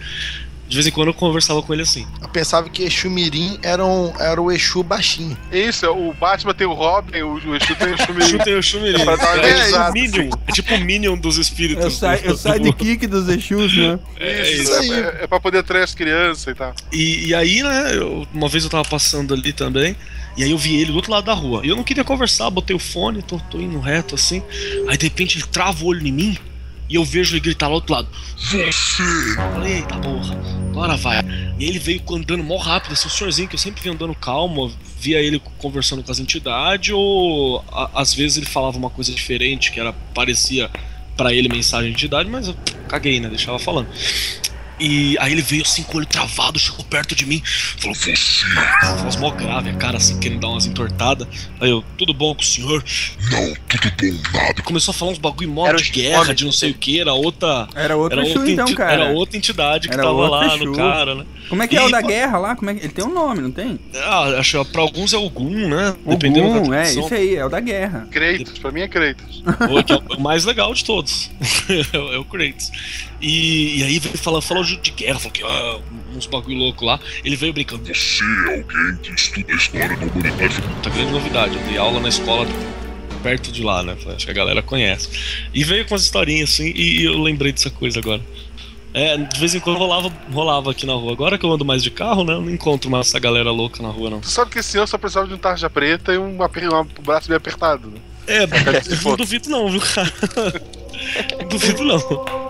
[0.67, 2.05] De vez em quando eu conversava com ele assim.
[2.21, 5.35] Eu pensava que Exu Mirim era, um, era o Exu baixinho.
[5.51, 8.25] Isso, o Batman tem o Robin, o, o Exu tem o Xumirim.
[8.35, 9.03] Exu tem o Xumirim.
[9.03, 10.29] Pra dar uma É, amenizada, o Minion.
[10.47, 11.83] É tipo o Minion dos espíritos.
[11.85, 13.99] Eu saio, eu saio de kick dos Exus, né?
[14.19, 14.93] É Isso, isso.
[14.93, 16.73] é, é pra poder atrair as crianças e tal.
[16.93, 19.95] E, e aí, né, eu- uma vez eu tava passando ali também,
[20.37, 21.61] e aí eu vi ele do outro lado da rua.
[21.65, 24.41] E eu não queria conversar, botei o fone, tô, tô indo reto assim.
[24.87, 26.37] Aí de repente ele trava o olho em mim
[26.89, 28.07] e eu vejo ele gritar lá do outro lado:
[28.37, 28.63] Você!
[29.03, 31.19] Eu falei, eita porra, agora vai.
[31.59, 34.71] E ele veio andando mó rápido, assim, o senhorzinho que eu sempre vi andando calmo,
[34.99, 39.71] via ele conversando com as entidades, ou a- às vezes ele falava uma coisa diferente,
[39.71, 40.69] que era parecia
[41.17, 42.55] pra ele mensagem de entidade, mas eu
[42.87, 43.27] caguei, né?
[43.27, 43.89] Deixava falando.
[44.79, 47.41] E aí ele veio assim com o olho travado, chegou perto de mim,
[47.77, 48.13] falou, você.
[49.03, 51.27] Voz mó grave, a cara assim, querendo dar umas entortadas.
[51.59, 52.83] Aí eu, tudo bom com o senhor?
[53.31, 53.91] Não, tudo
[54.31, 54.61] bom, nada.
[54.63, 57.13] Começou a falar uns bagulho mó Era de guerra, de não sei o que, era
[57.13, 57.67] outra.
[57.75, 58.93] Era outro Exu, outra então, enti- cara.
[58.93, 60.65] Era outra entidade que Era tava lá Exu.
[60.65, 61.25] no cara, né?
[61.49, 62.55] Como é que é o E- da guerra lá?
[62.55, 62.79] Como é que...
[62.81, 63.79] Ele tem um nome, não tem?
[63.95, 65.95] Ah, acho que pra alguns é Ogum, né?
[66.05, 67.05] Ogum, é, tradição.
[67.05, 68.07] isso aí, é o da guerra.
[68.11, 69.43] Kratos, pra mim é Kratos.
[69.69, 71.29] O que é o mais legal de todos.
[71.93, 72.71] é o- é o Kratos.
[73.21, 75.79] E, e aí veio falar, falou de de guerra, falou que ah,
[76.15, 76.99] uns bagulho louco lá.
[77.23, 77.85] Ele veio brincando.
[77.85, 80.61] Você é alguém que estuda a história da humanidade.
[80.61, 81.55] Puta grande novidade.
[81.55, 82.47] Eu dei aula na escola
[83.21, 83.97] perto de lá, né?
[84.15, 85.09] Acho que a galera conhece.
[85.53, 88.21] E veio com as historinhas assim, e, e eu lembrei dessa coisa agora.
[88.93, 91.11] É, de vez em quando rolava, rolava aqui na rua.
[91.11, 92.33] Agora que eu ando mais de carro, né?
[92.33, 94.19] Eu não encontro mais essa galera louca na rua, não.
[94.19, 97.27] Tu sabe que esse ano só precisava de um tarja preta e um, um braço
[97.27, 97.89] bem apertado.
[97.89, 97.99] Né?
[98.27, 98.43] É,
[98.93, 100.11] eu não duvido não, viu, cara?
[101.39, 102.48] Não duvido não.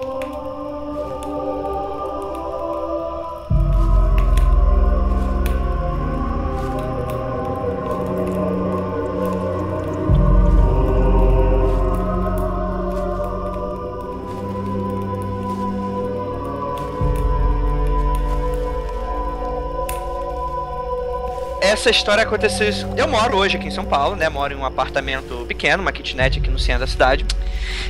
[21.80, 22.68] Essa história aconteceu.
[22.98, 24.28] Eu moro hoje aqui em São Paulo, né?
[24.28, 27.26] Moro em um apartamento pequeno, uma kitnet aqui no centro da cidade.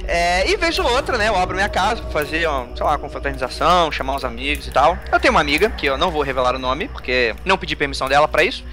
[0.08, 1.28] É, e vez ou outra, né?
[1.28, 4.96] Eu abro minha casa pra fazer, ó, sei lá, confraternização, chamar uns amigos e tal.
[5.12, 8.08] Eu tenho uma amiga, que eu não vou revelar o nome, porque não pedi permissão
[8.08, 8.64] dela pra isso.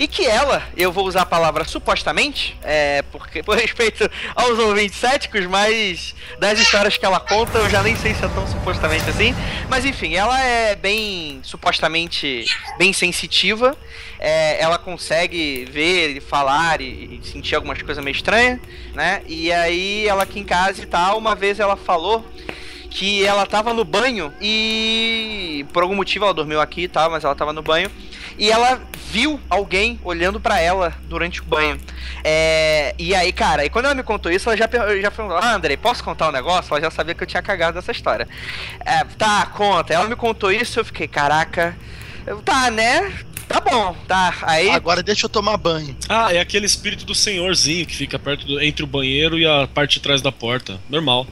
[0.00, 4.98] E que ela, eu vou usar a palavra supostamente, é, porque por respeito aos ouvintes
[4.98, 9.10] céticos, mas das histórias que ela conta, eu já nem sei se é tão supostamente
[9.10, 9.34] assim.
[9.68, 12.46] Mas enfim, ela é bem, supostamente,
[12.78, 13.76] bem sensitiva.
[14.18, 18.58] É, ela consegue ver e falar e, e sentir algumas coisas meio estranhas,
[18.94, 19.20] né?
[19.26, 22.24] E aí ela aqui em casa e tal, uma vez ela falou
[22.88, 27.22] que ela tava no banho e por algum motivo ela dormiu aqui e tal, mas
[27.22, 27.90] ela tava no banho
[28.40, 28.80] e ela
[29.12, 31.78] viu alguém olhando pra ela durante o banho.
[32.24, 34.68] É, e aí, cara, e quando ela me contou isso, ela já,
[35.00, 36.72] já falou: Ah, Andrei, posso contar um negócio?
[36.72, 38.26] Ela já sabia que eu tinha cagado dessa história.
[38.84, 39.92] É, tá, conta.
[39.92, 41.76] Ela me contou isso, eu fiquei, caraca,
[42.26, 43.12] eu, tá, né?
[43.46, 44.32] Tá bom, tá.
[44.42, 44.70] Aí.
[44.70, 45.94] Agora deixa eu tomar banho.
[46.08, 49.66] Ah, é aquele espírito do senhorzinho que fica perto do, entre o banheiro e a
[49.66, 50.78] parte de trás da porta.
[50.88, 51.26] Normal.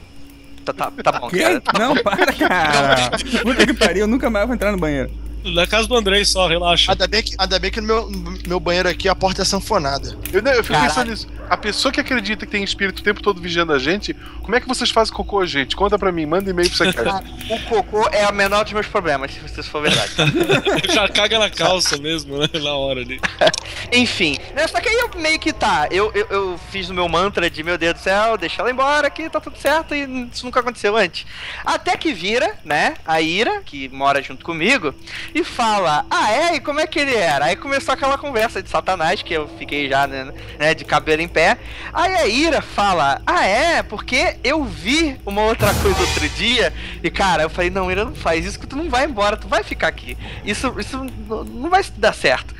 [0.65, 1.39] Tá, tá, tá bom, Que?
[1.39, 1.61] cara.
[1.61, 2.03] tá Não, bom.
[2.03, 3.11] para, cara.
[3.41, 5.09] Puta que pariu, eu nunca mais vou entrar no banheiro.
[5.43, 6.91] Na casa do Andrei só, relaxa.
[6.91, 8.11] Ainda bem que, ainda bem que no meu,
[8.47, 10.17] meu banheiro aqui a porta é sanfonada.
[10.31, 10.89] Eu, não, eu fico Caralho.
[10.89, 11.27] pensando nisso.
[11.49, 14.61] A pessoa que acredita que tem espírito o tempo todo vigiando a gente, como é
[14.61, 15.75] que vocês fazem cocô, gente?
[15.75, 17.23] Conta pra mim, manda e-mail pra você cara.
[17.49, 20.11] O cocô é a menor dos meus problemas, se isso for verdade.
[20.93, 22.47] Já caga na calça mesmo, né?
[22.61, 23.19] Na hora ali.
[23.91, 27.09] Enfim, né, só que aí eu meio que tá, eu, eu, eu fiz o meu
[27.09, 30.45] mantra de meu Deus do céu, deixa ela embora aqui, tá tudo certo, e isso
[30.45, 31.25] nunca aconteceu antes.
[31.65, 34.93] Até que vira, né, a Ira, que mora junto comigo,
[35.33, 37.45] e fala, ah é, e como é que ele era?
[37.45, 41.27] Aí começou aquela conversa de satanás, que eu fiquei já, né, né, de cabelo em
[41.27, 41.57] pé.
[41.93, 46.73] Aí a Ira fala, ah é, porque eu vi uma outra coisa outro dia,
[47.03, 49.47] e cara, eu falei, não, Ira, não faz isso que tu não vai embora, tu
[49.47, 50.17] vai ficar aqui.
[50.43, 52.53] Isso, isso não- vai dar certo.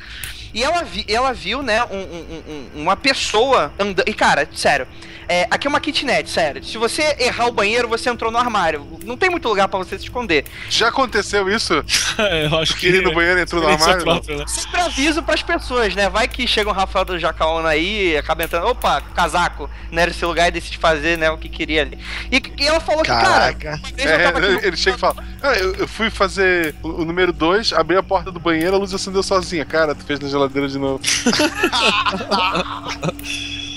[0.52, 2.42] E ela, vi, ela viu, né, um- um-
[2.76, 4.08] um- uma pessoa andando.
[4.08, 4.86] E, cara, sério,
[5.32, 6.64] é, aqui é uma kitnet, sério.
[6.64, 8.84] Se você errar o banheiro, você entrou no armário.
[9.04, 10.44] Não tem muito lugar pra você se esconder.
[10.68, 11.84] Já aconteceu isso?
[12.18, 14.24] É, eu acho que ir no banheiro entrou no experiência armário?
[14.24, 14.44] própria, né?
[14.48, 16.08] Sempre aviso pras pessoas, né?
[16.10, 20.24] Vai que chega um Rafael do Jacaona aí, acaba entrando, opa, casaco, não era esse
[20.24, 21.98] lugar e decide fazer, né, o que queria ali.
[22.32, 23.80] E, e ela falou que, cara, Caraca.
[23.94, 27.04] vez eu É, no- ele chega e fala: ah, eu, eu fui fazer o, o
[27.04, 29.64] número 2, abri a porta do banheiro, a luz acendeu sozinha.
[29.64, 31.00] Cara, tu fez na geladeira de novo.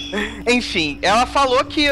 [0.48, 1.88] Enfim, ela falou que,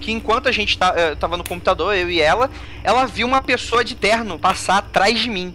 [0.00, 2.50] que enquanto a gente tá, eh, tava no computador, eu e ela,
[2.82, 5.54] ela viu uma pessoa de terno passar atrás de mim.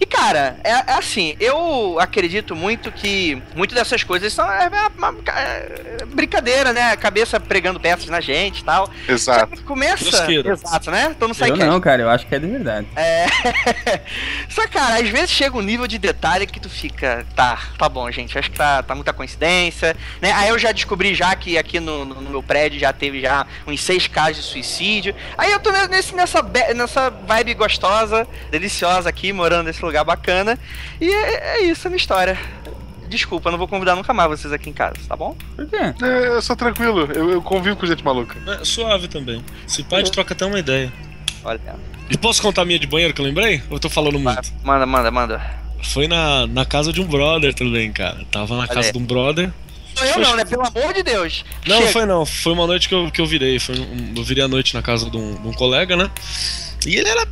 [0.00, 4.88] E cara, é, é assim, eu acredito muito que muito dessas coisas são é, é
[4.98, 6.92] uma- é brincadeira, né?
[6.92, 8.90] A cabeça pregando peças na gente e tal.
[9.08, 9.62] Exato.
[9.64, 10.04] Começa.
[10.30, 11.08] Exato, né?
[11.16, 12.86] Então não sai Eu não, cara, eu acho que é de verdade.
[12.96, 13.26] é.
[14.48, 18.10] Só, cara, às vezes chega um nível de detalhe que tu fica, tá, tá bom,
[18.10, 20.32] gente, acho que tá, tá muita coincidência, né?
[20.32, 23.46] Aí eu já descobri já que aqui no, no- no meu prédio já teve já
[23.66, 25.14] uns seis casos de suicídio.
[25.36, 26.42] Aí eu tô nesse, nessa,
[26.74, 30.58] nessa vibe gostosa, deliciosa aqui, morando nesse lugar bacana.
[31.00, 32.38] E é, é isso a minha história.
[33.08, 35.36] Desculpa, eu não vou convidar nunca mais vocês aqui em casa, tá bom?
[35.54, 35.76] Por quê?
[35.76, 38.36] É, eu sou tranquilo, eu, eu convivo com gente maluca.
[38.60, 39.44] É, suave também.
[39.66, 40.92] Se pá, a gente troca até uma ideia.
[41.44, 41.60] Olha.
[42.10, 43.62] E posso contar a minha de banheiro que eu lembrei?
[43.70, 44.52] Ou eu tô falando muito?
[44.64, 45.40] Manda, manda, manda.
[45.82, 48.24] Foi na, na casa de um brother também, cara.
[48.30, 48.92] Tava na casa aí.
[48.92, 49.52] de um brother.
[49.94, 50.44] Sou eu não, né?
[50.44, 51.44] Pelo amor de Deus.
[51.66, 51.90] Não, Chega.
[51.92, 52.26] foi não.
[52.26, 53.58] Foi uma noite que eu, que eu virei.
[53.58, 56.10] Foi um- eu virei a noite na casa de um, de um colega, né?
[56.84, 57.26] E ele era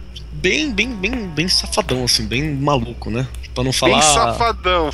[0.45, 3.26] bem, bem, bem, bem safadão, assim, bem maluco, né?
[3.55, 4.01] Pra não falar.
[4.01, 4.90] Bem safadão.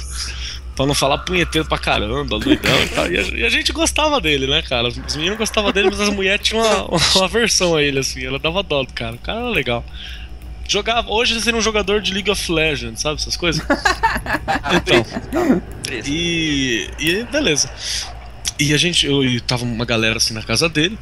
[0.76, 3.10] Pra não falar punheteiro pra caramba, doidão e tal.
[3.10, 4.86] E a, e a gente gostava dele, né, cara?
[4.86, 8.24] Os os meninos gostavam dele, mas as mulheres tinham uma, uma aversão a ele, assim.
[8.24, 9.16] Ela dava dó do cara.
[9.16, 9.84] O cara era legal.
[10.68, 13.16] Jogava, hoje ele seria um jogador de League of Legends, sabe?
[13.20, 13.60] Essas coisas.
[14.72, 15.04] Então.
[16.06, 17.68] E, e beleza.
[18.58, 20.96] E a gente, eu e tava uma galera assim na casa dele.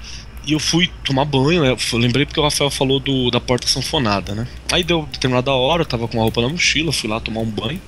[0.49, 1.76] E eu fui tomar banho, né?
[1.92, 4.46] Eu lembrei porque o Rafael falou do, da porta sanfonada, né?
[4.72, 7.51] Aí deu determinada hora, eu tava com a roupa na mochila, fui lá tomar um
[7.51, 7.78] banho.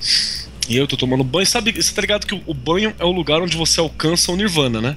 [0.68, 1.46] E eu tô tomando banho.
[1.46, 4.36] Sabe, você tá ligado que o, o banho é o lugar onde você alcança o
[4.36, 4.94] nirvana, né?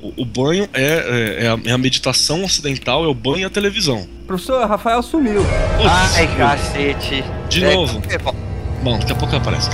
[0.00, 3.44] O, o banho é, é, é a, é a meditação ocidental, é o banho e
[3.44, 4.08] a televisão.
[4.26, 5.44] Professor, Rafael sumiu.
[5.86, 7.22] Ai, cacete.
[7.50, 8.02] De É, novo.
[8.08, 8.34] é bom.
[8.82, 9.68] Bom, daqui a pouco ele aparece.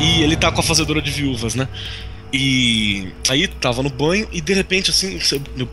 [0.00, 1.68] E ele tá com a fazedora de viúvas, né?
[2.32, 5.18] E aí tava no banho e de repente assim,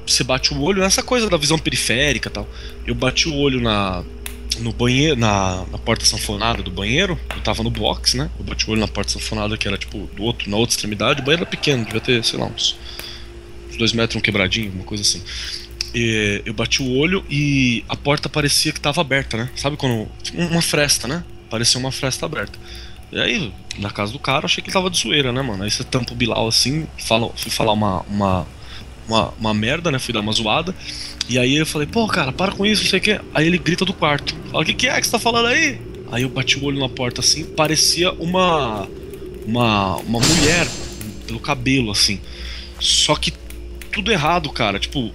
[0.05, 2.47] você, bate o olho nessa coisa da visão periférica tal.
[2.85, 4.03] Eu bati o olho na
[4.59, 7.17] no banheiro, na, na porta sanfonada do banheiro.
[7.33, 8.29] Eu tava no box, né?
[8.37, 11.21] Eu bati o olho na porta sanfonada que era tipo do outro, na outra extremidade.
[11.21, 12.75] O banheiro era pequeno, devia ter, sei lá, uns,
[13.69, 15.21] uns dois metros, um quebradinho, uma coisa assim.
[15.93, 19.49] E eu bati o olho e a porta parecia que tava aberta, né?
[19.55, 20.07] Sabe quando.
[20.33, 21.23] Uma fresta, né?
[21.49, 22.59] Parecia uma fresta aberta.
[23.11, 25.63] E aí, na casa do cara, achei que ele tava de zoeira, né, mano?
[25.63, 28.47] Aí você tampa o Bilal assim, fala, fui falar uma, uma,
[29.07, 29.97] uma, uma merda, né?
[29.97, 30.75] Fui dar uma zoada.
[31.27, 33.21] E aí eu falei, pô, cara, para com isso, não sei o quê.
[33.33, 34.35] Aí ele grita do quarto.
[34.51, 35.79] Fala, o que, que é que você tá falando aí?
[36.11, 38.87] Aí eu bati o olho na porta assim, parecia uma.
[39.45, 40.67] Uma, uma mulher
[41.25, 42.19] pelo cabelo, assim.
[42.79, 43.33] Só que
[43.91, 44.77] tudo errado, cara.
[44.77, 45.11] Tipo,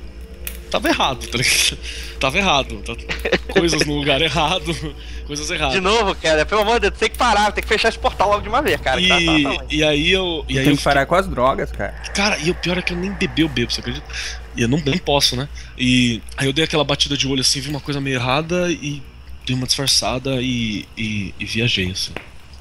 [0.75, 1.79] tava errado, tá ligado?
[2.18, 2.77] Tava errado.
[2.83, 2.95] tá-
[3.53, 4.75] Coisas no lugar errado,
[5.27, 5.75] coisas erradas.
[5.75, 8.29] De novo, cara, pelo amor de Deus, tem que parar, tem que fechar esse portal
[8.31, 9.01] logo de uma vez, cara.
[9.01, 9.59] tá- tá- E, tá ruim.
[9.70, 10.45] e aí eu.
[10.49, 11.93] E aí Tem eu que parar com as drogas, cara.
[12.14, 14.07] Cara, e o pior é que eu nem bebi, eu bebo, você acredita?
[14.57, 15.49] E eu não, nem posso, né?
[15.77, 19.03] E aí eu dei aquela batida de olho assim, vi uma coisa meio errada e
[19.47, 22.12] dei uma disfarçada e, e, e viajei, assim.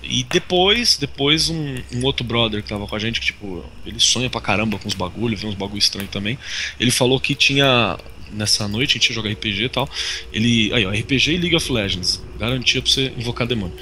[0.04, 3.99] E depois, depois um, um outro brother que tava com a gente, que tipo, ele
[3.99, 6.38] sonha pra caramba com os bagulho, vê uns bagulho estranho também.
[6.80, 7.97] Ele falou que tinha.
[8.32, 9.88] Nessa noite a gente ia jogar RPG e tal.
[10.32, 10.74] Ele.
[10.74, 12.22] Aí, ó, RPG e League of Legends.
[12.38, 13.78] Garantia pra você invocar demônio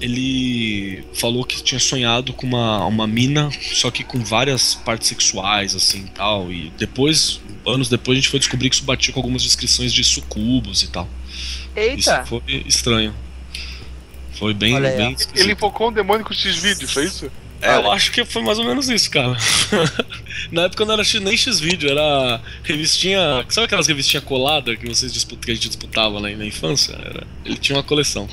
[0.00, 5.74] ele falou que tinha sonhado com uma, uma mina, só que com várias partes sexuais,
[5.74, 6.50] assim e tal.
[6.50, 10.02] E depois, anos depois, a gente foi descobrir que isso batia com algumas descrições de
[10.02, 11.08] sucubos e tal.
[11.76, 12.24] Isso Eita!
[12.24, 13.14] foi estranho.
[14.40, 15.36] Foi bem, Olha bem esquisito.
[15.38, 17.30] Ele invocou um demônio com X-Vídeo, foi isso?
[17.62, 19.36] É, eu acho que foi mais ou menos isso, cara.
[20.50, 23.44] Na época não era X- nem X-Vídeo, era revistinha.
[23.50, 26.94] Sabe aquelas revistinhas coladas que, vocês disputam, que a gente disputava na, na infância?
[26.94, 28.26] Era- ele tinha uma coleção.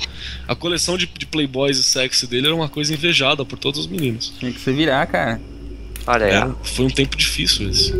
[0.48, 3.86] A coleção de, de Playboys e sexy dele era uma coisa invejada por todos os
[3.86, 4.32] meninos.
[4.40, 5.38] Tinha que se virar, cara.
[6.06, 6.32] Olha aí.
[6.32, 7.92] Era- foi um tempo difícil esse.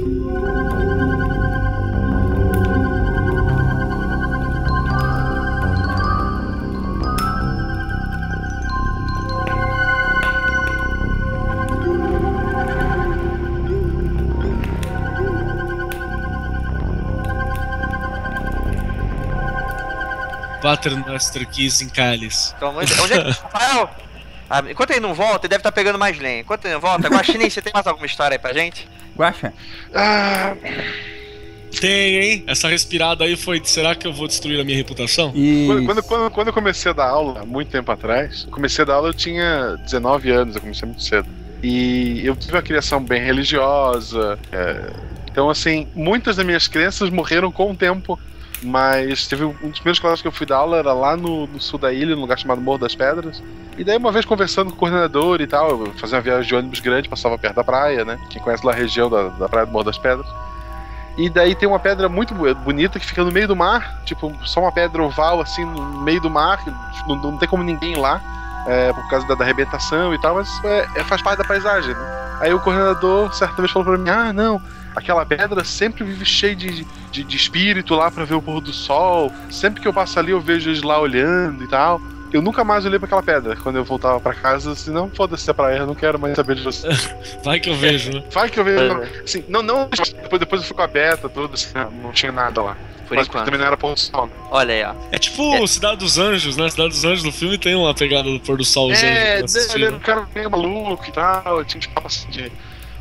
[20.69, 22.53] Paternoster Kiss em Cálice.
[22.57, 23.31] Então, onde, onde é que.
[23.31, 23.91] Rafael!
[24.51, 26.41] ah, enquanto ele não volta, ele deve estar pegando mais lenha.
[26.41, 28.87] Enquanto ele não volta, Guaxinim, você tem mais alguma história aí pra gente?
[29.17, 29.53] Guaxa.
[29.95, 30.55] Ah,
[31.81, 32.45] Tem, hein?
[32.47, 33.61] Essa respirada aí foi.
[33.65, 35.33] Será que eu vou destruir a minha reputação?
[35.33, 38.83] Quando, quando, quando, quando eu comecei a dar aula, há muito tempo atrás, eu comecei
[38.83, 41.29] a dar aula, eu tinha 19 anos, eu comecei muito cedo.
[41.63, 44.39] E eu tive uma criação bem religiosa.
[44.53, 44.91] é,
[45.31, 48.19] então, assim, muitas das minhas crenças morreram com o tempo.
[48.63, 51.61] Mas teve um dos primeiros colégios que eu fui dar aula era lá no, no
[51.61, 53.43] sul da ilha, num lugar chamado Morro das Pedras.
[53.77, 56.55] E daí, uma vez conversando com o coordenador e tal, eu fazia uma viagem de
[56.57, 58.19] ônibus grande, passava perto da praia, né?
[58.29, 60.27] Quem conhece lá a região da, da praia do Morro das Pedras.
[61.17, 64.61] E daí tem uma pedra muito bonita que fica no meio do mar, tipo, só
[64.61, 66.63] uma pedra oval assim no meio do mar,
[67.09, 68.21] não, não tem como ninguém lá,
[68.69, 71.93] é, por causa da, da arrebentação e tal, mas é, é- faz parte da paisagem,
[71.93, 72.37] né?
[72.41, 74.63] Aí o coordenador certa vez falou pra mim: ah, não,
[74.97, 78.73] aquela pedra sempre vive cheia de, de, de espírito lá pra ver o pôr do
[78.73, 82.01] sol, sempre que eu passo ali eu vejo eles lá olhando e tal.
[82.31, 85.51] Eu nunca mais olhei pra aquela pedra quando eu voltava pra casa, assim, não, foda-se
[85.51, 86.87] a praia, eu não quero mais saber de você.
[87.43, 88.23] Vai que eu vejo, né?
[88.31, 89.01] Vai que eu vejo.
[89.25, 91.69] Assim, não, não, depois, depois eu fui com a beta, tudo, assim,
[92.03, 92.77] não tinha nada lá.
[93.09, 93.47] Por Mas enquanto.
[93.47, 94.27] também não era pôr do sol.
[94.27, 94.33] né?
[94.51, 94.95] Olha aí, ó.
[95.11, 96.69] É tipo Cidade dos Anjos, né?
[96.69, 98.91] Cidade dos Anjos no filme tem uma pegada do pôr do sol.
[98.91, 99.85] os É, anjos ele assistindo.
[99.87, 102.53] era um cara meio maluco e tal, tinha uns papos assim de.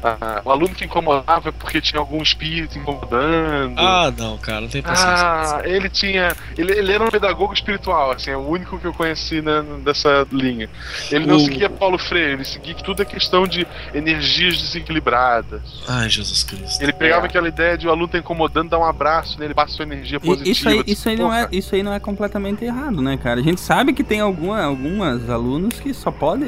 [0.04, 3.78] Ah, o aluno que incomodava porque tinha algum espírito incomodando.
[3.78, 5.14] Ah, não, cara, não tem paciência.
[5.16, 6.36] Ah, ele tinha.
[6.58, 10.26] Ele, ele era um pedagogo espiritual, assim, é o único que eu conheci né, dessa
[10.32, 10.70] linha.
[11.12, 15.62] Ele não O- seguia Paulo Freire, ele seguia que tudo é questão de energias desequilibradas.
[15.88, 16.82] Ai, Jesus Cristo.
[16.82, 19.84] Ele pegava aquela ideia de o aluno tá incomodando, dá um abraço nele, passa sua
[19.84, 20.52] energia E- positiva.
[20.52, 23.40] Isso aí, isso, aí não "Porra, é, isso aí não é completamente errado, né, cara?
[23.40, 26.48] A gente sabe que tem alguma, algumas alunos que só podem.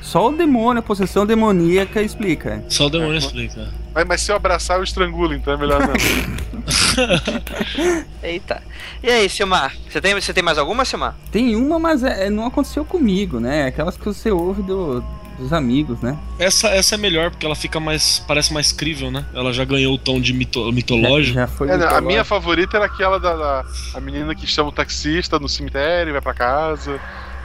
[0.00, 2.62] só o demônio, a possessão demoníaca explica.
[2.68, 3.68] Só o demônio explica.
[3.94, 5.94] Mas, mas se eu abraçar, eu estrangulo, então é melhor não.
[8.22, 8.62] Eita.
[9.02, 9.74] E aí, Silmar?
[9.88, 11.16] Você tem, você tem mais alguma, Silmar?
[11.32, 13.66] Tem uma, mas é- é- não aconteceu comigo, né?
[13.66, 15.02] Aquelas que você ouve do-
[15.38, 16.18] dos amigos, né?
[16.38, 18.22] Essa, essa é melhor porque ela fica mais.
[18.28, 19.24] parece mais crível, né?
[19.34, 21.34] Ela já ganhou o tom de mito- mitológico.
[21.34, 22.08] Já foi É, não, a mitológico.
[22.08, 23.64] minha favorita era aquela da, da-
[23.94, 27.00] a menina que chama o taxista no cemitério, vai pra casa.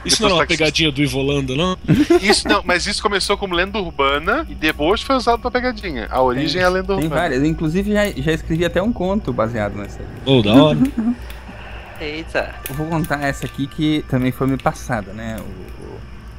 [0.06, 1.76] Isso não é uma taxista- pegadinha do Ivolanda, não?
[2.22, 6.06] Isso não, mas isso começou como lenda urbana e depois foi usado pra pegadinha.
[6.10, 7.20] A origem é a lenda Tem urbana.
[7.20, 7.42] várias.
[7.44, 10.00] Inclusive, já, já escrevi até um conto baseado nessa.
[10.24, 10.78] Ô, da hora.
[12.00, 12.54] Eita.
[12.68, 15.36] Eu vou contar essa aqui que também foi me passada, né?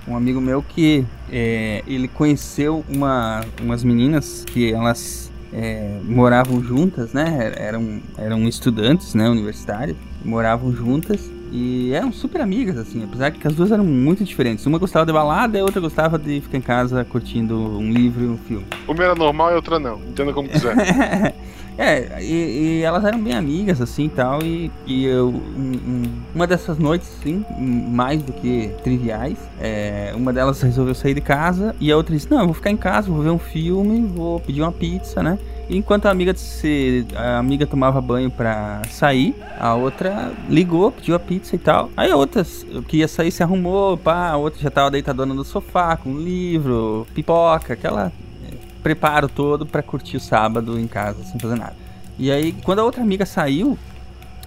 [0.07, 7.11] Um amigo meu que é, ele conheceu uma, umas meninas que elas é, moravam juntas,
[7.11, 7.51] né?
[7.57, 9.27] Eram, eram estudantes, né?
[9.27, 11.19] Universitárias, moravam juntas
[11.51, 14.65] e eram super amigas, assim, apesar que as duas eram muito diferentes.
[14.65, 18.23] Uma gostava de balada e a outra gostava de ficar em casa curtindo um livro
[18.23, 18.65] e um filme.
[18.87, 19.97] Uma era normal e a outra não.
[19.99, 21.33] Entenda como quiser.
[21.79, 26.79] É, e, e elas eram bem amigas, assim, tal, e, e eu, um- uma dessas
[26.79, 31.95] noites, sim, mais do que triviais, é, uma delas resolveu sair de casa, e a
[31.95, 34.71] outra disse, não, eu vou ficar em casa, vou ver um filme, vou pedir uma
[34.71, 35.37] pizza, né?
[35.69, 41.19] Enquanto a amiga, se, a amiga tomava banho pra sair, a outra ligou, pediu a
[41.19, 41.89] pizza e tal.
[41.95, 42.45] Aí a outra
[42.87, 46.19] que ia sair se arrumou, pá, a outra já tava deitadona no sofá, com um
[46.19, 48.11] livro, pipoca, aquela
[48.81, 51.75] preparo todo pra curtir o sábado em casa sem fazer nada.
[52.17, 53.77] E aí, quando a outra amiga saiu,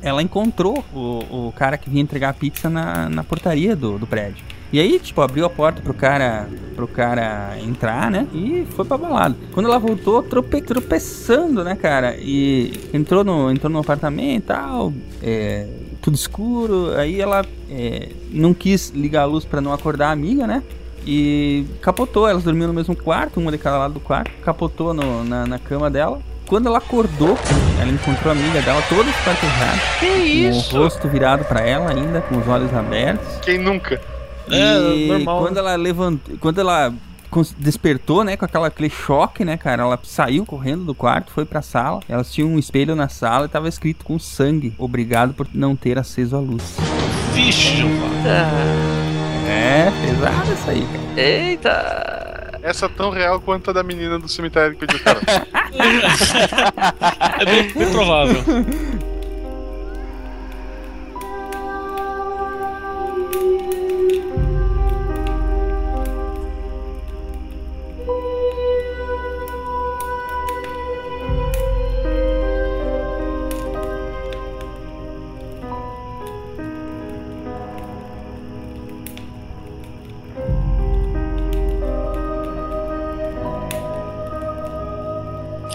[0.00, 4.06] ela encontrou o, o cara que vinha entregar a pizza na, na portaria do, do
[4.06, 4.42] prédio.
[4.72, 8.26] E aí, tipo, abriu a porta pro cara, pro cara entrar, né?
[8.32, 9.34] E foi pra balada.
[9.52, 12.16] Quando ela voltou, trope, tropeçando, né, cara?
[12.18, 14.92] E entrou no, entrou no apartamento e tal,
[15.22, 15.66] é,
[16.00, 16.92] tudo escuro.
[16.96, 20.62] Aí ela é, não quis ligar a luz pra não acordar a amiga, né?
[21.04, 25.24] E capotou, elas dormiam no mesmo quarto, uma de cada lado do quarto, capotou no-
[25.24, 26.20] na, na cama dela.
[26.46, 27.36] Quando ela acordou,
[27.80, 29.78] ela encontrou a amiga dela toda espartejada.
[29.98, 30.76] Que Com isso?
[30.76, 33.26] o rosto virado pra ela ainda, com os olhos abertos.
[33.40, 34.00] Quem nunca?
[34.51, 35.61] E É, normal, quando né?
[35.61, 36.92] ela levantou, quando ela
[37.59, 41.62] despertou, né, com aquela, aquele choque, né, cara, ela saiu correndo do quarto, foi pra
[41.62, 42.01] sala.
[42.09, 45.98] Elas tinham um espelho na sala e tava escrito com sangue: "Obrigado por não ter
[45.98, 46.76] aceso a luz".
[47.32, 48.09] Vixe, Jeová.
[49.48, 51.20] É, pesado isso aí, cara.
[51.20, 52.61] Eita.
[52.62, 55.20] Essa é tão real quanto a da menina do cemitério que pediu cara.
[57.40, 58.42] É bem, bem provável.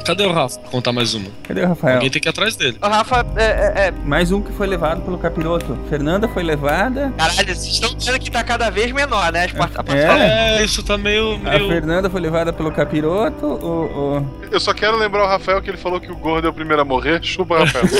[0.05, 0.59] Cadê o Rafa?
[0.61, 1.29] Vou contar mais uma.
[1.43, 1.95] Cadê o Rafael?
[1.95, 2.77] Alguém tem que ir atrás dele.
[2.81, 5.77] O Rafa, é, é, é, Mais um que foi levado pelo capiroto.
[5.89, 7.11] Fernanda foi levada.
[7.17, 9.45] Caralho, vocês estão dizendo que tá cada vez menor, né?
[9.45, 10.59] As part- a É.
[10.59, 11.35] É, isso tá meio.
[11.45, 11.67] A meio...
[11.67, 13.45] Fernanda foi levada pelo capiroto.
[13.45, 16.49] O, o- Eu só quero lembrar o Rafael que ele falou que o gordo é
[16.49, 17.23] o primeiro a morrer.
[17.23, 17.85] Chupa, Rafael.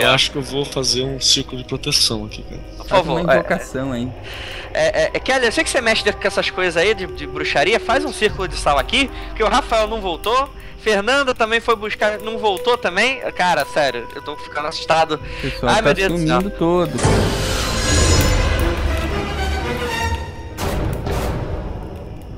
[0.00, 2.60] Eu acho que eu vou fazer um círculo de proteção aqui, cara.
[2.76, 3.30] Por faz uma favor.
[3.30, 4.08] É, invocação aí.
[4.72, 7.78] é, é, Kelly, eu sei que você mexe com essas coisas aí de, de bruxaria.
[7.80, 10.48] Faz um círculo de sal aqui, porque o Rafael não voltou.
[10.78, 13.20] Fernanda também foi buscar, não voltou também.
[13.32, 15.18] Cara, sério, eu tô ficando assustado.
[15.40, 16.50] Pessoal Ai, tá meu Deus do céu.
[16.50, 16.90] todo.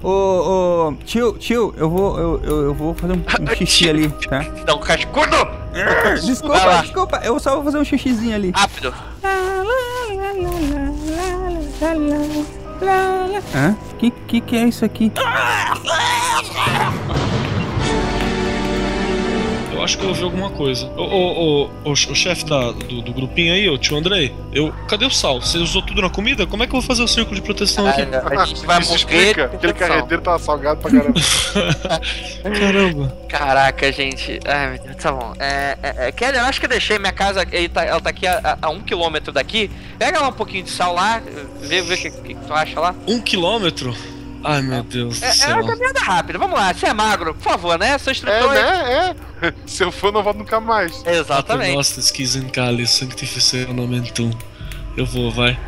[0.03, 4.09] Ô, ô, tio, tio, eu vou, eu, eu, eu vou fazer um, um xixi ali,
[4.29, 4.39] tá?
[4.65, 5.37] Dá um cascudo!
[6.25, 8.53] Desculpa, desculpa, eu só vou fazer um xixizinho ali.
[8.55, 8.95] Rápido.
[13.55, 13.77] Hã?
[13.99, 15.13] Que, que que é isso aqui?
[19.73, 20.87] Eu acho que eu ouvi alguma coisa.
[20.97, 24.73] Ô, ô, ô, ô, o chefe da- do, do grupinho aí, o tio Andrei, eu.
[24.89, 25.41] Cadê o sal?
[25.41, 26.47] Você usou tudo na comida?
[26.47, 28.01] Como é que eu vou fazer o círculo de proteção aqui?
[28.03, 29.41] A gente vai morrer.
[29.43, 31.21] Aquele carreteiro tava salgado pra caramba.
[32.59, 33.17] Caramba.
[33.29, 34.41] Caraca, gente.
[34.47, 35.33] Ai, meu Deus, tá bom.
[35.39, 37.47] É, é, é, Kelly, eu acho que eu deixei minha casa.
[37.53, 39.71] Ele tá, ela tá aqui a, a- a um quilômetro daqui.
[39.99, 41.21] Pega lá um pouquinho de sal lá,
[41.61, 42.95] vê, vê o que, que tu acha lá.
[43.07, 43.95] Um quilômetro?
[44.47, 45.57] Ai, meu Deus do É, é céu.
[45.59, 46.39] uma caminhada rápida.
[46.39, 47.99] Vamos lá, você é magro, por favor, né?
[47.99, 49.15] Seu É, instrutor né?
[49.43, 49.53] É.
[49.67, 51.05] Se eu for, não volto nunca mais.
[51.07, 51.75] Exatamente.
[51.77, 54.31] Nostris quisen cali sanctificeram nomentum.
[54.97, 55.59] Eu vou, vai.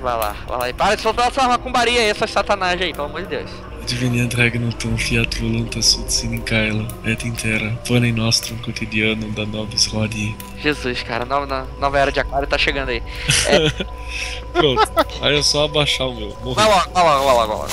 [0.00, 0.68] Vai lá, vai lá.
[0.70, 3.50] E para de soltar essa macumbaria aí, essas satanagem aí, pelo amor de Deus.
[3.86, 9.86] Diveniat regnatum fiat voluntas ut sine caelo et in terra, ponem nostrum quotidianum da nobis
[9.86, 10.34] hodie.
[10.60, 13.00] Jesus, cara, nova, nova era de aquário tá chegando aí.
[14.52, 14.82] Pronto.
[15.22, 16.36] Aí é só abaixar o meu.
[16.42, 16.54] Morri.
[16.56, 17.68] Vai logo, vai logo, vai logo, vai logo.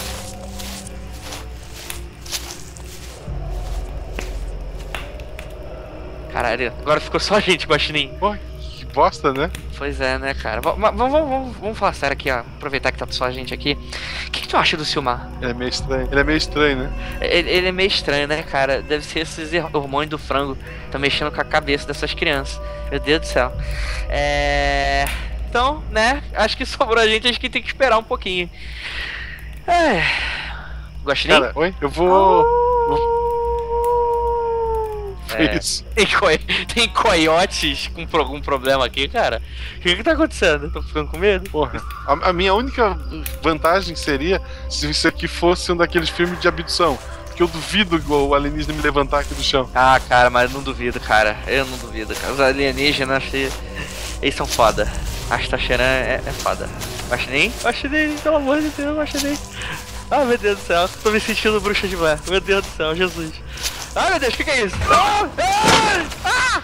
[6.33, 8.09] Caralho, agora ficou só a gente, Guaxinim.
[8.19, 9.51] Pô, que bosta, né?
[9.77, 10.61] Pois é, né, cara.
[10.61, 12.39] Va- va- Vamos, vamos, vamos, falar sério aqui, ó.
[12.39, 13.77] Aproveitar que tá só a gente aqui.
[14.27, 15.29] O que, que tu acha do Silmar?
[15.41, 16.07] Ele é meio estranho.
[16.11, 16.89] Ele é meio estranho, né?
[17.21, 18.81] Ele, ele é meio estranho, né, cara?
[18.81, 20.57] Deve ser esses hormônios do frango.
[20.91, 22.59] Tá mexendo com a cabeça dessas crianças.
[22.89, 23.51] Meu Deus do céu.
[24.09, 25.05] É.
[25.49, 26.23] Então, né?
[26.33, 28.49] Acho que sobrou a gente, acho que tem que esperar um pouquinho.
[29.67, 30.01] É.
[31.05, 31.33] Guaxinim?
[31.39, 31.75] Cara, oi?
[31.79, 32.43] Eu vou.
[32.87, 33.22] vou-
[35.37, 35.83] É, Isso.
[35.95, 36.37] Tem, coi-
[36.73, 39.41] tem coiotes com algum problema aqui, cara?
[39.77, 40.71] O que que tá acontecendo?
[40.71, 41.49] Tô ficando com medo?
[41.49, 41.81] Porra.
[42.07, 42.97] A, a minha única
[43.41, 46.97] vantagem seria se isso aqui fosse um daqueles filmes de abdução.
[47.27, 49.67] Porque eu duvido o alienígena me levantar aqui do chão.
[49.73, 51.35] Ah, cara, mas eu não duvido, cara.
[51.47, 52.31] Eu não duvido, cara.
[52.33, 53.51] Os alienígenas, se-
[54.21, 54.91] eles são foda.
[55.31, 56.69] Astacheran é, é foda.
[57.09, 57.51] Guaxinim?
[57.63, 59.37] Guaxinim, pelo amor de Deus, Guaxinim.
[60.11, 60.87] Ah, meu Deus do céu.
[61.01, 62.19] Tô me sentindo bruxa de mar.
[62.29, 63.31] Meu Deus do céu, Jesus.
[63.95, 64.75] Ai meu Deus, o que, que é isso?
[64.89, 65.29] Ah!
[65.37, 66.05] Ah!
[66.25, 66.63] ah!